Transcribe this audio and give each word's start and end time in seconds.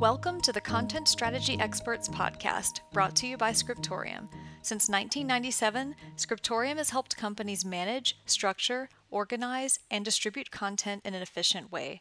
Welcome 0.00 0.40
to 0.42 0.52
the 0.52 0.60
Content 0.60 1.08
Strategy 1.08 1.58
Experts 1.58 2.08
podcast, 2.08 2.82
brought 2.92 3.16
to 3.16 3.26
you 3.26 3.36
by 3.36 3.50
Scriptorium. 3.50 4.28
Since 4.62 4.88
1997, 4.88 5.96
Scriptorium 6.14 6.78
has 6.78 6.90
helped 6.90 7.16
companies 7.16 7.64
manage, 7.64 8.16
structure, 8.24 8.88
organize, 9.10 9.80
and 9.90 10.04
distribute 10.04 10.52
content 10.52 11.02
in 11.04 11.14
an 11.14 11.22
efficient 11.22 11.72
way. 11.72 12.00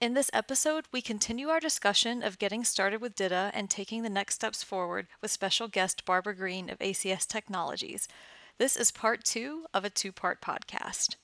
In 0.00 0.14
this 0.14 0.30
episode, 0.32 0.86
we 0.92 1.02
continue 1.02 1.48
our 1.48 1.60
discussion 1.60 2.22
of 2.22 2.38
getting 2.38 2.64
started 2.64 3.02
with 3.02 3.16
DITA 3.16 3.50
and 3.52 3.68
taking 3.68 4.02
the 4.02 4.08
next 4.08 4.36
steps 4.36 4.62
forward 4.62 5.06
with 5.20 5.30
special 5.30 5.68
guest 5.68 6.06
Barbara 6.06 6.34
Green 6.34 6.70
of 6.70 6.78
ACS 6.78 7.26
Technologies. 7.26 8.08
This 8.56 8.76
is 8.76 8.90
part 8.90 9.24
two 9.24 9.66
of 9.74 9.84
a 9.84 9.90
two 9.90 10.10
part 10.10 10.40
podcast. 10.40 11.16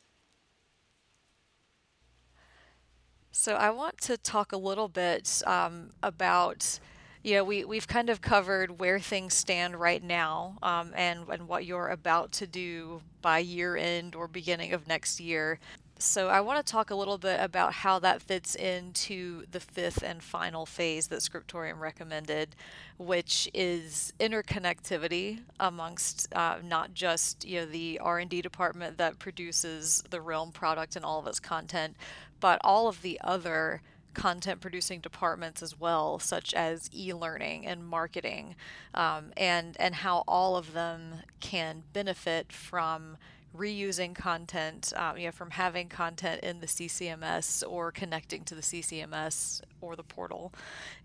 So 3.32 3.54
I 3.54 3.70
want 3.70 3.98
to 4.02 4.16
talk 4.16 4.52
a 4.52 4.56
little 4.56 4.88
bit 4.88 5.42
um, 5.46 5.90
about, 6.02 6.80
you 7.22 7.34
know, 7.34 7.44
we, 7.44 7.64
we've 7.64 7.86
kind 7.86 8.10
of 8.10 8.20
covered 8.20 8.80
where 8.80 8.98
things 8.98 9.34
stand 9.34 9.76
right 9.76 10.02
now 10.02 10.58
um, 10.62 10.92
and, 10.96 11.28
and 11.28 11.46
what 11.46 11.64
you're 11.64 11.88
about 11.88 12.32
to 12.32 12.46
do 12.46 13.02
by 13.22 13.38
year 13.38 13.76
end 13.76 14.14
or 14.14 14.26
beginning 14.26 14.72
of 14.72 14.88
next 14.88 15.20
year. 15.20 15.58
So 16.00 16.28
I 16.28 16.40
want 16.40 16.64
to 16.64 16.72
talk 16.72 16.90
a 16.90 16.94
little 16.94 17.18
bit 17.18 17.40
about 17.40 17.74
how 17.74 17.98
that 17.98 18.22
fits 18.22 18.54
into 18.54 19.44
the 19.50 19.60
fifth 19.60 20.02
and 20.02 20.22
final 20.22 20.64
phase 20.64 21.08
that 21.08 21.20
Scriptorium 21.20 21.78
recommended, 21.78 22.56
which 22.96 23.50
is 23.52 24.14
interconnectivity 24.18 25.40
amongst 25.60 26.34
uh, 26.34 26.56
not 26.64 26.94
just 26.94 27.46
you 27.46 27.60
know 27.60 27.66
the 27.66 27.98
R&D 27.98 28.40
department 28.40 28.96
that 28.96 29.18
produces 29.18 30.02
the 30.08 30.22
Realm 30.22 30.52
product 30.52 30.96
and 30.96 31.04
all 31.04 31.18
of 31.18 31.26
its 31.26 31.38
content, 31.38 31.96
but 32.40 32.58
all 32.64 32.88
of 32.88 33.02
the 33.02 33.20
other 33.22 33.82
content 34.14 34.62
producing 34.62 35.00
departments 35.00 35.62
as 35.62 35.78
well, 35.78 36.18
such 36.18 36.54
as 36.54 36.88
e-learning 36.94 37.66
and 37.66 37.86
marketing, 37.86 38.56
um, 38.94 39.32
and 39.36 39.76
and 39.78 39.96
how 39.96 40.24
all 40.26 40.56
of 40.56 40.72
them 40.72 41.16
can 41.40 41.82
benefit 41.92 42.50
from 42.52 43.18
reusing 43.56 44.14
content, 44.14 44.92
um, 44.96 45.16
you 45.16 45.26
know, 45.26 45.32
from 45.32 45.50
having 45.50 45.88
content 45.88 46.40
in 46.42 46.60
the 46.60 46.66
CCMS 46.66 47.64
or 47.68 47.90
connecting 47.90 48.44
to 48.44 48.54
the 48.54 48.62
CCMS 48.62 49.60
or 49.80 49.96
the 49.96 50.04
portal. 50.04 50.52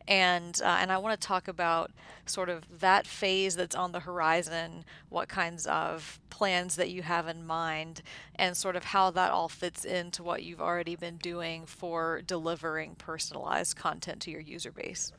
And, 0.07 0.59
uh, 0.63 0.77
and 0.79 0.91
I 0.91 0.97
want 0.99 1.19
to 1.19 1.27
talk 1.27 1.47
about 1.47 1.91
sort 2.25 2.49
of 2.49 2.79
that 2.79 3.07
phase 3.07 3.55
that's 3.55 3.75
on 3.75 3.91
the 3.91 4.01
horizon, 4.01 4.85
what 5.09 5.27
kinds 5.27 5.66
of 5.66 6.19
plans 6.29 6.75
that 6.75 6.91
you 6.91 7.01
have 7.01 7.27
in 7.27 7.45
mind, 7.45 8.03
and 8.35 8.55
sort 8.55 8.75
of 8.75 8.85
how 8.85 9.09
that 9.11 9.31
all 9.31 9.49
fits 9.49 9.83
into 9.83 10.21
what 10.21 10.43
you've 10.43 10.61
already 10.61 10.95
been 10.95 11.17
doing 11.17 11.66
for 11.66 12.21
delivering 12.21 12.95
personalized 12.95 13.75
content 13.75 14.21
to 14.21 14.31
your 14.31 14.41
user 14.41 14.71
base. 14.71 15.11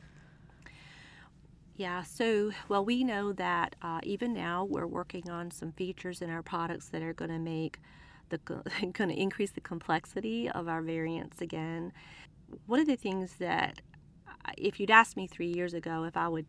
Yeah, 1.77 2.01
so, 2.01 2.51
well, 2.69 2.83
we 2.83 3.03
know 3.03 3.33
that 3.33 3.75
uh, 3.83 3.99
even 4.01 4.33
now 4.33 4.65
we're 4.65 4.87
working 4.87 5.29
on 5.29 5.51
some 5.51 5.71
features 5.73 6.23
in 6.23 6.29
our 6.31 6.41
products 6.41 6.89
that 6.89 7.03
are 7.03 7.13
going 7.13 7.29
to 7.29 7.37
make 7.37 7.79
the 8.29 8.39
going 8.93 8.93
to 9.09 9.13
increase 9.15 9.51
the 9.51 9.61
complexity 9.61 10.49
of 10.49 10.67
our 10.67 10.81
variants 10.81 11.39
again. 11.39 11.93
One 12.65 12.79
of 12.79 12.87
the 12.87 12.95
things 12.95 13.33
that, 13.39 13.81
if 14.57 14.79
you'd 14.79 14.89
asked 14.89 15.15
me 15.17 15.27
three 15.27 15.53
years 15.53 15.75
ago 15.75 16.03
if 16.05 16.17
I 16.17 16.27
would 16.27 16.47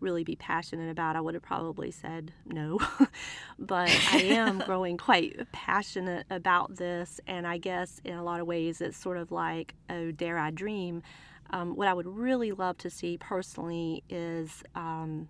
really 0.00 0.24
be 0.24 0.36
passionate 0.36 0.90
about, 0.90 1.14
I 1.14 1.20
would 1.20 1.34
have 1.34 1.42
probably 1.42 1.90
said 1.90 2.32
no. 2.46 2.78
but 3.58 3.90
I 4.12 4.22
am 4.22 4.58
growing 4.66 4.96
quite 4.96 5.36
passionate 5.52 6.26
about 6.30 6.76
this, 6.76 7.20
and 7.26 7.46
I 7.46 7.58
guess 7.58 8.00
in 8.02 8.14
a 8.16 8.24
lot 8.24 8.40
of 8.40 8.46
ways 8.46 8.80
it's 8.80 8.96
sort 8.96 9.18
of 9.18 9.30
like, 9.30 9.74
oh, 9.90 10.10
dare 10.10 10.38
I 10.38 10.50
dream? 10.52 11.02
Um, 11.50 11.76
what 11.76 11.88
I 11.88 11.94
would 11.94 12.06
really 12.06 12.52
love 12.52 12.78
to 12.78 12.90
see 12.90 13.16
personally 13.16 14.04
is 14.08 14.62
um, 14.74 15.28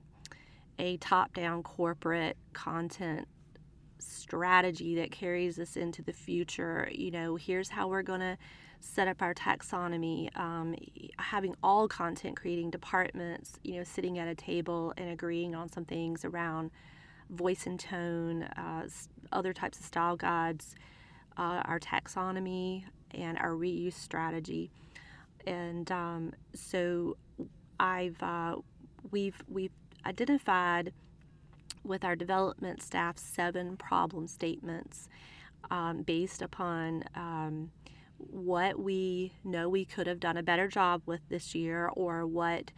a 0.78 0.96
top 0.98 1.34
down 1.34 1.62
corporate 1.62 2.36
content 2.52 3.28
strategy 3.98 4.96
that 4.96 5.10
carries 5.10 5.58
us 5.58 5.76
into 5.76 6.02
the 6.02 6.12
future. 6.12 6.88
You 6.92 7.10
know, 7.10 7.36
here's 7.36 7.68
how 7.68 7.88
we're 7.88 8.02
going 8.02 8.20
to 8.20 8.36
set 8.80 9.08
up 9.08 9.22
our 9.22 9.34
taxonomy, 9.34 10.36
um, 10.38 10.74
having 11.18 11.54
all 11.62 11.88
content 11.88 12.36
creating 12.36 12.70
departments, 12.70 13.58
you 13.64 13.74
know, 13.76 13.84
sitting 13.84 14.18
at 14.18 14.28
a 14.28 14.34
table 14.34 14.92
and 14.96 15.10
agreeing 15.10 15.54
on 15.54 15.68
some 15.68 15.84
things 15.84 16.24
around 16.24 16.70
voice 17.30 17.66
and 17.66 17.80
tone, 17.80 18.44
uh, 18.44 18.86
other 19.32 19.52
types 19.52 19.80
of 19.80 19.86
style 19.86 20.16
guides, 20.16 20.74
uh, 21.36 21.62
our 21.64 21.78
taxonomy, 21.78 22.84
and 23.12 23.38
our 23.38 23.50
reuse 23.50 23.94
strategy 23.94 24.70
and 25.48 25.90
um, 25.90 26.32
so 26.54 27.16
I've 27.80 28.22
uh, 28.22 28.56
we've 29.10 29.42
we've 29.48 29.72
identified 30.04 30.92
with 31.84 32.04
our 32.04 32.14
development 32.14 32.82
staff 32.82 33.16
seven 33.18 33.76
problem 33.76 34.26
statements 34.26 35.08
um, 35.70 36.02
based 36.02 36.42
upon 36.42 37.04
um, 37.14 37.70
what 38.18 38.78
we 38.78 39.32
know 39.44 39.68
we 39.68 39.84
could 39.84 40.06
have 40.06 40.20
done 40.20 40.36
a 40.36 40.42
better 40.42 40.68
job 40.68 41.02
with 41.06 41.20
this 41.28 41.54
year 41.54 41.88
or 41.94 42.26
what 42.26 42.70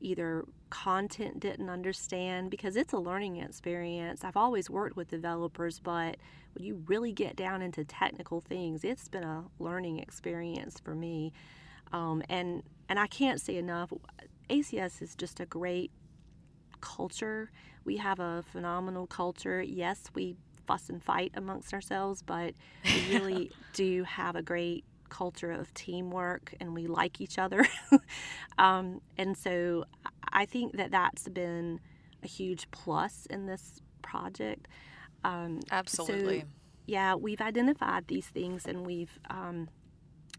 either 0.00 0.44
content 0.70 1.40
didn't 1.40 1.70
understand 1.70 2.50
because 2.50 2.76
it's 2.76 2.92
a 2.92 2.98
learning 2.98 3.36
experience. 3.38 4.22
I've 4.22 4.36
always 4.36 4.68
worked 4.68 4.96
with 4.96 5.08
developers, 5.08 5.80
but 5.80 6.16
when 6.54 6.64
you 6.64 6.82
really 6.86 7.12
get 7.12 7.36
down 7.36 7.62
into 7.62 7.84
technical 7.84 8.40
things, 8.40 8.84
it's 8.84 9.08
been 9.08 9.24
a 9.24 9.44
learning 9.58 9.98
experience 9.98 10.78
for 10.78 10.94
me. 10.94 11.32
Um, 11.92 12.22
and 12.28 12.62
and 12.88 12.98
I 12.98 13.06
can't 13.06 13.40
say 13.40 13.56
enough. 13.56 13.92
ACS 14.48 15.02
is 15.02 15.14
just 15.16 15.40
a 15.40 15.46
great 15.46 15.90
culture. 16.80 17.50
We 17.84 17.96
have 17.96 18.20
a 18.20 18.44
phenomenal 18.52 19.06
culture. 19.06 19.62
Yes, 19.62 20.04
we 20.14 20.36
fuss 20.66 20.88
and 20.88 21.02
fight 21.02 21.32
amongst 21.34 21.72
ourselves, 21.72 22.22
but 22.22 22.54
we 22.84 23.16
really 23.16 23.50
do 23.72 24.04
have 24.04 24.36
a 24.36 24.42
great 24.42 24.84
culture 25.08 25.52
of 25.52 25.72
teamwork 25.74 26.54
and 26.60 26.74
we 26.74 26.86
like 26.86 27.20
each 27.20 27.38
other. 27.38 27.66
um, 28.58 29.00
and 29.16 29.36
so 29.36 29.84
I 30.32 30.44
think 30.44 30.76
that 30.76 30.90
that's 30.90 31.28
been 31.28 31.80
a 32.22 32.26
huge 32.26 32.70
plus 32.70 33.26
in 33.30 33.46
this 33.46 33.80
project. 34.02 34.68
Um, 35.24 35.60
Absolutely. 35.70 36.40
So, 36.40 36.46
yeah, 36.86 37.14
we've 37.14 37.40
identified 37.40 38.06
these 38.08 38.26
things 38.26 38.66
and 38.66 38.86
we've 38.86 39.18
um, 39.30 39.68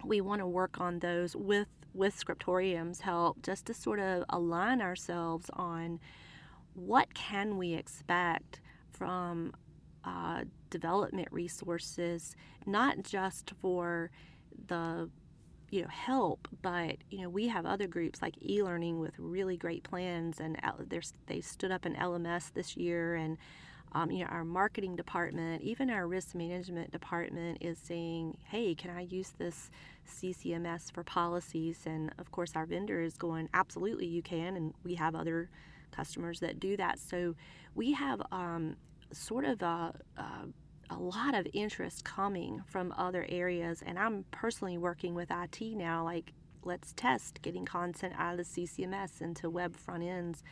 we 0.04 0.22
want 0.22 0.42
to 0.42 0.48
work 0.48 0.80
on 0.80 1.00
those 1.00 1.36
with 1.36 1.68
with 1.94 2.16
scriptorium's 2.16 3.02
help 3.02 3.42
just 3.42 3.66
to 3.66 3.74
sort 3.74 4.00
of 4.00 4.24
align 4.30 4.82
ourselves 4.82 5.50
on 5.54 6.00
what 6.76 7.14
can 7.14 7.58
we 7.58 7.74
expect 7.74 8.60
from 8.92 9.52
uh, 10.04 10.44
development 10.70 11.28
resources 11.32 12.36
not 12.66 13.02
just 13.04 13.52
for 13.60 14.12
the 14.68 15.10
you 15.70 15.82
know 15.82 15.88
help 15.90 16.48
but 16.62 16.98
you 17.10 17.22
know 17.22 17.30
we 17.30 17.48
have 17.48 17.66
other 17.66 17.88
groups 17.88 18.22
like 18.22 18.36
e-learning 18.42 19.00
with 19.00 19.14
really 19.18 19.58
great 19.58 19.84
plans 19.84 20.40
and 20.40 20.58
they 21.28 21.42
stood 21.42 21.72
up 21.72 21.86
an 21.86 21.96
lms 21.96 22.54
this 22.54 22.78
year 22.78 23.16
and 23.16 23.38
um, 23.98 24.12
you 24.12 24.24
know, 24.24 24.30
our 24.30 24.46
marketing 24.46 24.96
department, 24.96 25.64
even 25.64 25.90
our 25.90 26.08
risk 26.08 26.36
management 26.36 26.92
department 26.92 27.58
is 27.62 27.80
saying, 27.80 28.38
hey, 28.44 28.76
can 28.76 28.92
I 28.92 29.02
use 29.02 29.32
this 29.40 29.72
CCMS 30.08 30.92
for 30.92 31.04
policies? 31.04 31.80
And 31.88 32.12
of 32.20 32.30
course, 32.32 32.52
our 32.56 32.68
vendor 32.68 33.02
is 33.02 33.18
going, 33.18 33.50
absolutely, 33.56 34.06
you 34.06 34.22
can. 34.22 34.56
And 34.56 34.76
we 34.84 34.94
have 34.96 35.16
other 35.16 35.50
customers 35.90 36.40
that 36.42 36.60
do 36.60 36.78
that. 36.78 37.00
So 37.00 37.34
we 37.74 37.94
have 37.94 38.22
um, 38.32 38.76
sort 39.12 39.46
of 39.46 39.64
a, 39.64 39.96
a, 40.18 40.26
a 40.92 41.00
lot 41.00 41.34
of 41.34 41.48
interest 41.54 42.04
coming 42.04 42.62
from 42.68 42.94
other 42.98 43.26
areas. 43.30 43.82
And 43.84 43.98
I'm 43.98 44.26
personally 44.30 44.78
working 44.78 45.16
with 45.16 45.32
IT 45.32 45.60
now, 45.76 46.04
like, 46.04 46.34
let's 46.64 46.94
test 46.94 47.42
getting 47.42 47.66
content 47.66 48.14
out 48.16 48.38
of 48.38 48.46
the 48.46 48.62
CCMS 48.62 49.22
into 49.22 49.50
web 49.50 49.76
front 49.76 50.04
ends. 50.04 50.44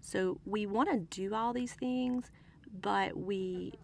So 0.00 0.40
we 0.44 0.66
want 0.66 0.90
to 0.90 0.98
do 0.98 1.32
all 1.32 1.52
these 1.52 1.74
things 1.74 2.32
but 2.80 3.16
we 3.16 3.74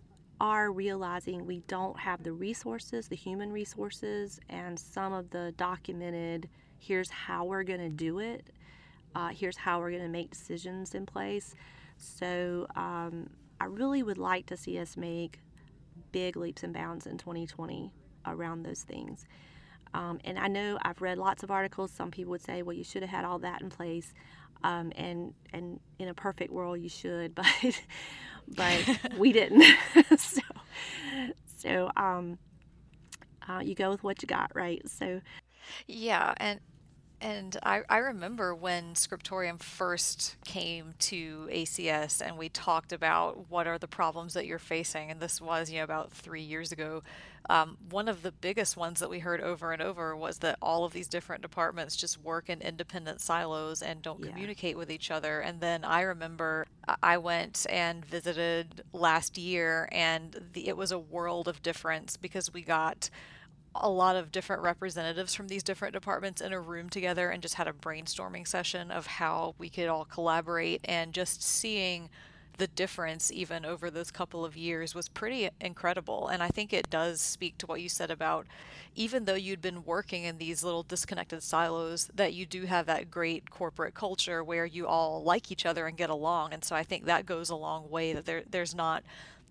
are 0.40 0.70
realizing 0.70 1.46
we 1.46 1.62
don't 1.66 1.98
have 1.98 2.22
the 2.22 2.32
resources, 2.32 3.08
the 3.08 3.16
human 3.16 3.52
resources, 3.52 4.38
and 4.48 4.78
some 4.78 5.12
of 5.12 5.30
the 5.30 5.52
documented 5.56 6.48
here's 6.78 7.10
how 7.10 7.44
we're 7.44 7.64
going 7.64 7.80
to 7.80 7.88
do 7.88 8.20
it, 8.20 8.48
uh, 9.14 9.28
here's 9.28 9.56
how 9.56 9.80
we're 9.80 9.90
going 9.90 10.02
to 10.02 10.08
make 10.08 10.30
decisions 10.30 10.94
in 10.94 11.04
place. 11.04 11.54
So 11.96 12.66
um, 12.76 13.30
I 13.60 13.64
really 13.64 14.02
would 14.02 14.18
like 14.18 14.46
to 14.46 14.56
see 14.56 14.78
us 14.78 14.96
make 14.96 15.40
big 16.12 16.36
leaps 16.36 16.62
and 16.62 16.72
bounds 16.72 17.06
in 17.06 17.18
2020 17.18 17.92
around 18.26 18.62
those 18.62 18.82
things. 18.82 19.26
Um, 19.94 20.20
and 20.24 20.38
I 20.38 20.48
know 20.48 20.78
I've 20.82 21.00
read 21.00 21.18
lots 21.18 21.42
of 21.42 21.50
articles. 21.50 21.90
Some 21.90 22.10
people 22.10 22.30
would 22.32 22.44
say, 22.44 22.62
well, 22.62 22.76
you 22.76 22.84
should 22.84 23.02
have 23.02 23.10
had 23.10 23.24
all 23.24 23.38
that 23.40 23.62
in 23.62 23.70
place. 23.70 24.12
Um, 24.62 24.92
and 24.96 25.34
and 25.52 25.78
in 25.98 26.08
a 26.08 26.14
perfect 26.14 26.52
world, 26.52 26.80
you 26.80 26.88
should, 26.88 27.34
but 27.34 27.46
but 28.54 28.98
we 29.18 29.32
didn't. 29.32 29.64
so, 30.18 30.40
so 31.56 31.90
um, 31.96 32.38
uh, 33.48 33.60
you 33.60 33.74
go 33.74 33.90
with 33.90 34.02
what 34.02 34.22
you 34.22 34.26
got, 34.26 34.50
right? 34.54 34.82
So, 34.88 35.20
yeah, 35.86 36.34
and 36.38 36.60
And 37.20 37.56
I, 37.64 37.82
I 37.88 37.98
remember 37.98 38.54
when 38.54 38.94
Scriptorium 38.94 39.58
first 39.58 40.36
came 40.44 40.94
to 41.00 41.48
ACS 41.50 42.20
and 42.24 42.38
we 42.38 42.48
talked 42.48 42.92
about 42.92 43.50
what 43.50 43.66
are 43.66 43.78
the 43.78 43.88
problems 43.88 44.34
that 44.34 44.46
you're 44.46 44.60
facing. 44.60 45.10
And 45.10 45.18
this 45.18 45.40
was, 45.40 45.70
you 45.70 45.78
know, 45.78 45.84
about 45.84 46.12
three 46.12 46.42
years 46.42 46.70
ago. 46.70 47.02
Um, 47.50 47.76
one 47.90 48.08
of 48.08 48.22
the 48.22 48.30
biggest 48.30 48.76
ones 48.76 49.00
that 49.00 49.10
we 49.10 49.18
heard 49.18 49.40
over 49.40 49.72
and 49.72 49.82
over 49.82 50.14
was 50.14 50.38
that 50.38 50.58
all 50.62 50.84
of 50.84 50.92
these 50.92 51.08
different 51.08 51.42
departments 51.42 51.96
just 51.96 52.22
work 52.22 52.48
in 52.48 52.60
independent 52.60 53.20
silos 53.20 53.82
and 53.82 54.00
don't 54.02 54.20
Yeah. 54.20 54.28
communicate 54.30 54.76
with 54.76 54.90
each 54.90 55.10
other. 55.10 55.40
And 55.40 55.60
then 55.60 55.82
I 55.84 56.02
remember 56.02 56.66
I 57.02 57.16
went 57.18 57.66
and 57.68 58.04
visited 58.04 58.82
last 58.92 59.36
year, 59.38 59.88
and 59.92 60.44
the, 60.52 60.68
it 60.68 60.76
was 60.76 60.92
a 60.92 60.98
world 60.98 61.48
of 61.48 61.62
difference 61.62 62.16
because 62.16 62.52
we 62.52 62.62
got 62.62 63.10
a 63.74 63.88
lot 63.88 64.16
of 64.16 64.32
different 64.32 64.62
representatives 64.62 65.34
from 65.34 65.48
these 65.48 65.62
different 65.62 65.94
departments 65.94 66.40
in 66.40 66.52
a 66.52 66.60
room 66.60 66.88
together 66.88 67.30
and 67.30 67.42
just 67.42 67.54
had 67.54 67.68
a 67.68 67.72
brainstorming 67.72 68.46
session 68.46 68.90
of 68.90 69.06
how 69.06 69.54
we 69.58 69.68
could 69.68 69.88
all 69.88 70.04
collaborate. 70.04 70.80
And 70.84 71.12
just 71.12 71.42
seeing 71.42 72.08
the 72.58 72.66
difference 72.66 73.30
even 73.32 73.64
over 73.64 73.88
those 73.88 74.10
couple 74.10 74.44
of 74.44 74.56
years 74.56 74.94
was 74.94 75.08
pretty 75.08 75.48
incredible. 75.60 76.28
And 76.28 76.42
i 76.42 76.48
think 76.48 76.72
it 76.72 76.90
does 76.90 77.20
speak 77.20 77.56
to 77.58 77.66
what 77.66 77.80
you 77.80 77.88
said 77.88 78.10
about 78.10 78.46
even 78.94 79.24
though 79.24 79.34
you'd 79.34 79.62
been 79.62 79.84
working 79.84 80.24
in 80.24 80.38
these 80.38 80.64
little 80.64 80.82
disconnected 80.82 81.42
silos 81.42 82.10
that 82.12 82.34
you 82.34 82.44
do 82.44 82.64
have 82.64 82.86
that 82.86 83.10
great 83.10 83.48
corporate 83.48 83.94
culture 83.94 84.42
where 84.42 84.66
you 84.66 84.88
all 84.88 85.22
like 85.22 85.52
each 85.52 85.64
other 85.64 85.86
and 85.86 85.96
get 85.96 86.10
along. 86.10 86.52
And 86.52 86.64
so 86.64 86.74
i 86.74 86.82
think 86.82 87.04
that 87.04 87.24
goes 87.24 87.48
a 87.48 87.56
long 87.56 87.88
way 87.88 88.12
that 88.12 88.26
there 88.26 88.42
there's 88.50 88.74
not 88.74 89.04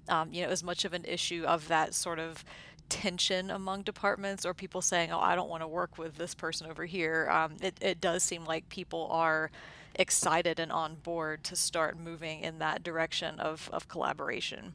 um, 0.09 0.31
you 0.31 0.43
know 0.43 0.49
as 0.49 0.63
much 0.63 0.85
of 0.85 0.93
an 0.93 1.05
issue 1.05 1.43
of 1.45 1.67
that 1.69 1.93
sort 1.93 2.19
of 2.19 2.43
tension 2.89 3.51
among 3.51 3.83
departments 3.83 4.45
or 4.45 4.53
people 4.53 4.81
saying, 4.81 5.11
oh, 5.11 5.19
I 5.19 5.35
don't 5.35 5.49
want 5.49 5.63
to 5.63 5.67
work 5.67 5.97
with 5.97 6.15
this 6.17 6.33
person 6.33 6.69
over 6.69 6.85
here. 6.85 7.29
Um, 7.31 7.57
it, 7.61 7.77
it 7.81 8.01
does 8.01 8.23
seem 8.23 8.45
like 8.45 8.67
people 8.69 9.07
are 9.11 9.51
excited 9.95 10.59
and 10.59 10.71
on 10.71 10.95
board 10.95 11.43
to 11.45 11.55
start 11.55 11.99
moving 11.99 12.41
in 12.41 12.59
that 12.59 12.83
direction 12.83 13.39
of, 13.39 13.69
of 13.73 13.87
collaboration. 13.87 14.73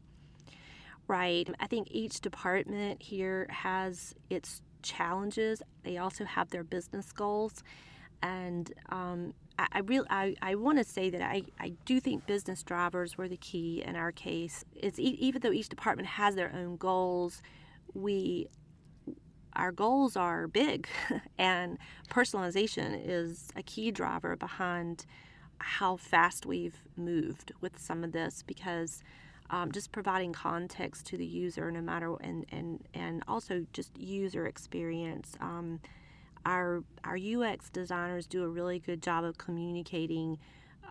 Right. 1.09 1.49
I 1.61 1.67
think 1.67 1.89
each 1.91 2.21
department 2.21 3.03
here 3.03 3.47
has 3.51 4.15
its 4.31 4.63
challenges. 4.83 5.63
They 5.83 5.99
also 5.99 6.25
have 6.25 6.51
their 6.51 6.65
business 6.65 7.13
goals. 7.13 7.63
And 8.23 8.73
um, 8.89 9.35
I, 9.59 9.67
I 9.73 9.79
really 9.81 10.07
I, 10.11 10.37
I 10.41 10.55
want 10.55 10.79
to 10.79 10.85
say 10.85 11.11
that 11.11 11.23
I, 11.23 11.43
I 11.59 11.73
do 11.85 12.01
think 12.01 12.27
business 12.27 12.63
drivers 12.63 13.19
were 13.19 13.29
the 13.29 13.37
key 13.37 13.83
in 13.85 13.97
our 13.97 14.13
case. 14.13 14.65
It's 14.75 14.99
e- 14.99 15.19
even 15.21 15.43
though 15.43 15.53
each 15.53 15.69
department 15.69 16.09
has 16.09 16.35
their 16.35 16.53
own 16.55 16.77
goals, 16.77 17.43
we 17.95 18.49
our 19.55 19.73
goals 19.73 20.17
are 20.17 20.47
big 20.47 20.89
and 21.39 21.79
personalization 22.11 22.99
is 23.05 23.49
a 23.55 23.63
key 23.63 23.91
driver 23.91 24.35
behind 24.35 25.05
how 25.59 25.97
fast 25.97 26.47
we've 26.47 26.77
moved 26.97 27.53
with 27.61 27.79
some 27.79 28.03
of 28.03 28.13
this 28.13 28.43
because 28.43 29.03
um, 29.51 29.71
just 29.71 29.93
providing 29.93 30.33
context 30.33 31.07
to 31.07 31.17
the 31.17 31.27
user 31.27 31.71
no 31.71 31.81
matter 31.81 32.17
and 32.21 32.47
and 32.51 32.85
and 32.95 33.23
also 33.29 33.67
just 33.73 33.97
user 33.99 34.47
experience 34.47 35.35
um, 35.41 35.81
our 36.47 36.83
our 37.05 37.17
UX 37.17 37.69
designers 37.71 38.27
do 38.27 38.43
a 38.43 38.49
really 38.49 38.79
good 38.79 39.03
job 39.03 39.25
of 39.25 39.39
communicating 39.39 40.39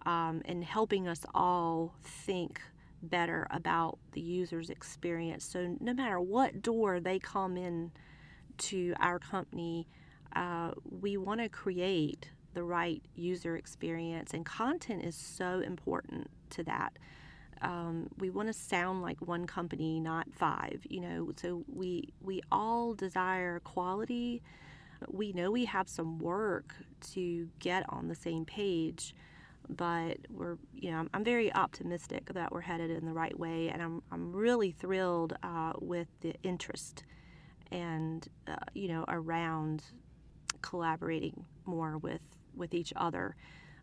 um, 0.06 0.42
and 0.46 0.64
helping 0.64 1.08
us 1.08 1.26
all 1.34 1.94
think 2.02 2.62
better 3.02 3.48
about 3.52 3.98
the 4.12 4.22
user's 4.22 4.70
experience. 4.70 5.46
So 5.46 5.76
no 5.80 5.94
matter 5.94 6.20
what 6.20 6.62
door 6.62 7.00
they 7.00 7.20
come 7.20 7.58
in 7.58 7.92
to 8.58 8.94
our 9.00 9.20
company, 9.20 9.88
uh, 10.36 10.72
we 11.02 11.18
want 11.18 11.42
to 11.42 11.50
create 11.50 12.30
the 12.54 12.64
right 12.64 13.02
user 13.16 13.56
experience, 13.56 14.34
and 14.34 14.46
content 14.46 15.04
is 15.04 15.16
so 15.16 15.60
important 15.60 16.30
to 16.52 16.64
that. 16.64 16.98
Um, 17.62 18.10
we 18.18 18.30
want 18.30 18.48
to 18.48 18.54
sound 18.54 19.02
like 19.02 19.22
one 19.22 19.46
company, 19.46 20.00
not 20.00 20.28
five. 20.34 20.82
You 20.90 21.02
know, 21.02 21.32
so 21.36 21.64
we 21.74 22.10
we 22.22 22.42
all 22.52 22.94
desire 22.94 23.60
quality. 23.60 24.42
We 25.08 25.34
know 25.34 25.52
we 25.52 25.66
have 25.66 25.90
some 25.90 26.20
work 26.20 26.76
to 27.14 27.50
get 27.60 27.86
on 27.90 28.08
the 28.08 28.16
same 28.16 28.46
page, 28.46 29.16
but 29.70 30.18
we're 30.30 30.58
you 30.74 30.92
know 30.92 31.08
I'm 31.14 31.24
very 31.24 31.54
optimistic 31.54 32.34
that 32.34 32.52
we're 32.52 32.62
headed 32.62 32.92
in 32.92 33.06
the 33.06 33.14
right 33.14 33.38
way, 33.38 33.70
and 33.70 33.82
I'm 33.82 34.02
I'm 34.12 34.34
really 34.34 34.72
thrilled 34.72 35.34
uh, 35.44 35.74
with 35.80 36.08
the 36.22 36.34
interest 36.44 37.04
and 37.72 38.28
uh, 38.48 38.56
you 38.74 38.88
know 38.88 39.06
around 39.08 39.84
collaborating 40.62 41.46
more 41.66 41.98
with 41.98 42.22
with 42.56 42.74
each 42.74 42.92
other, 42.96 43.36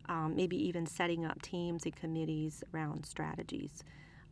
um, 0.07 0.35
maybe 0.35 0.55
even 0.67 0.85
setting 0.85 1.25
up 1.25 1.41
teams 1.41 1.85
and 1.85 1.95
committees 1.95 2.63
around 2.73 3.05
strategies. 3.05 3.83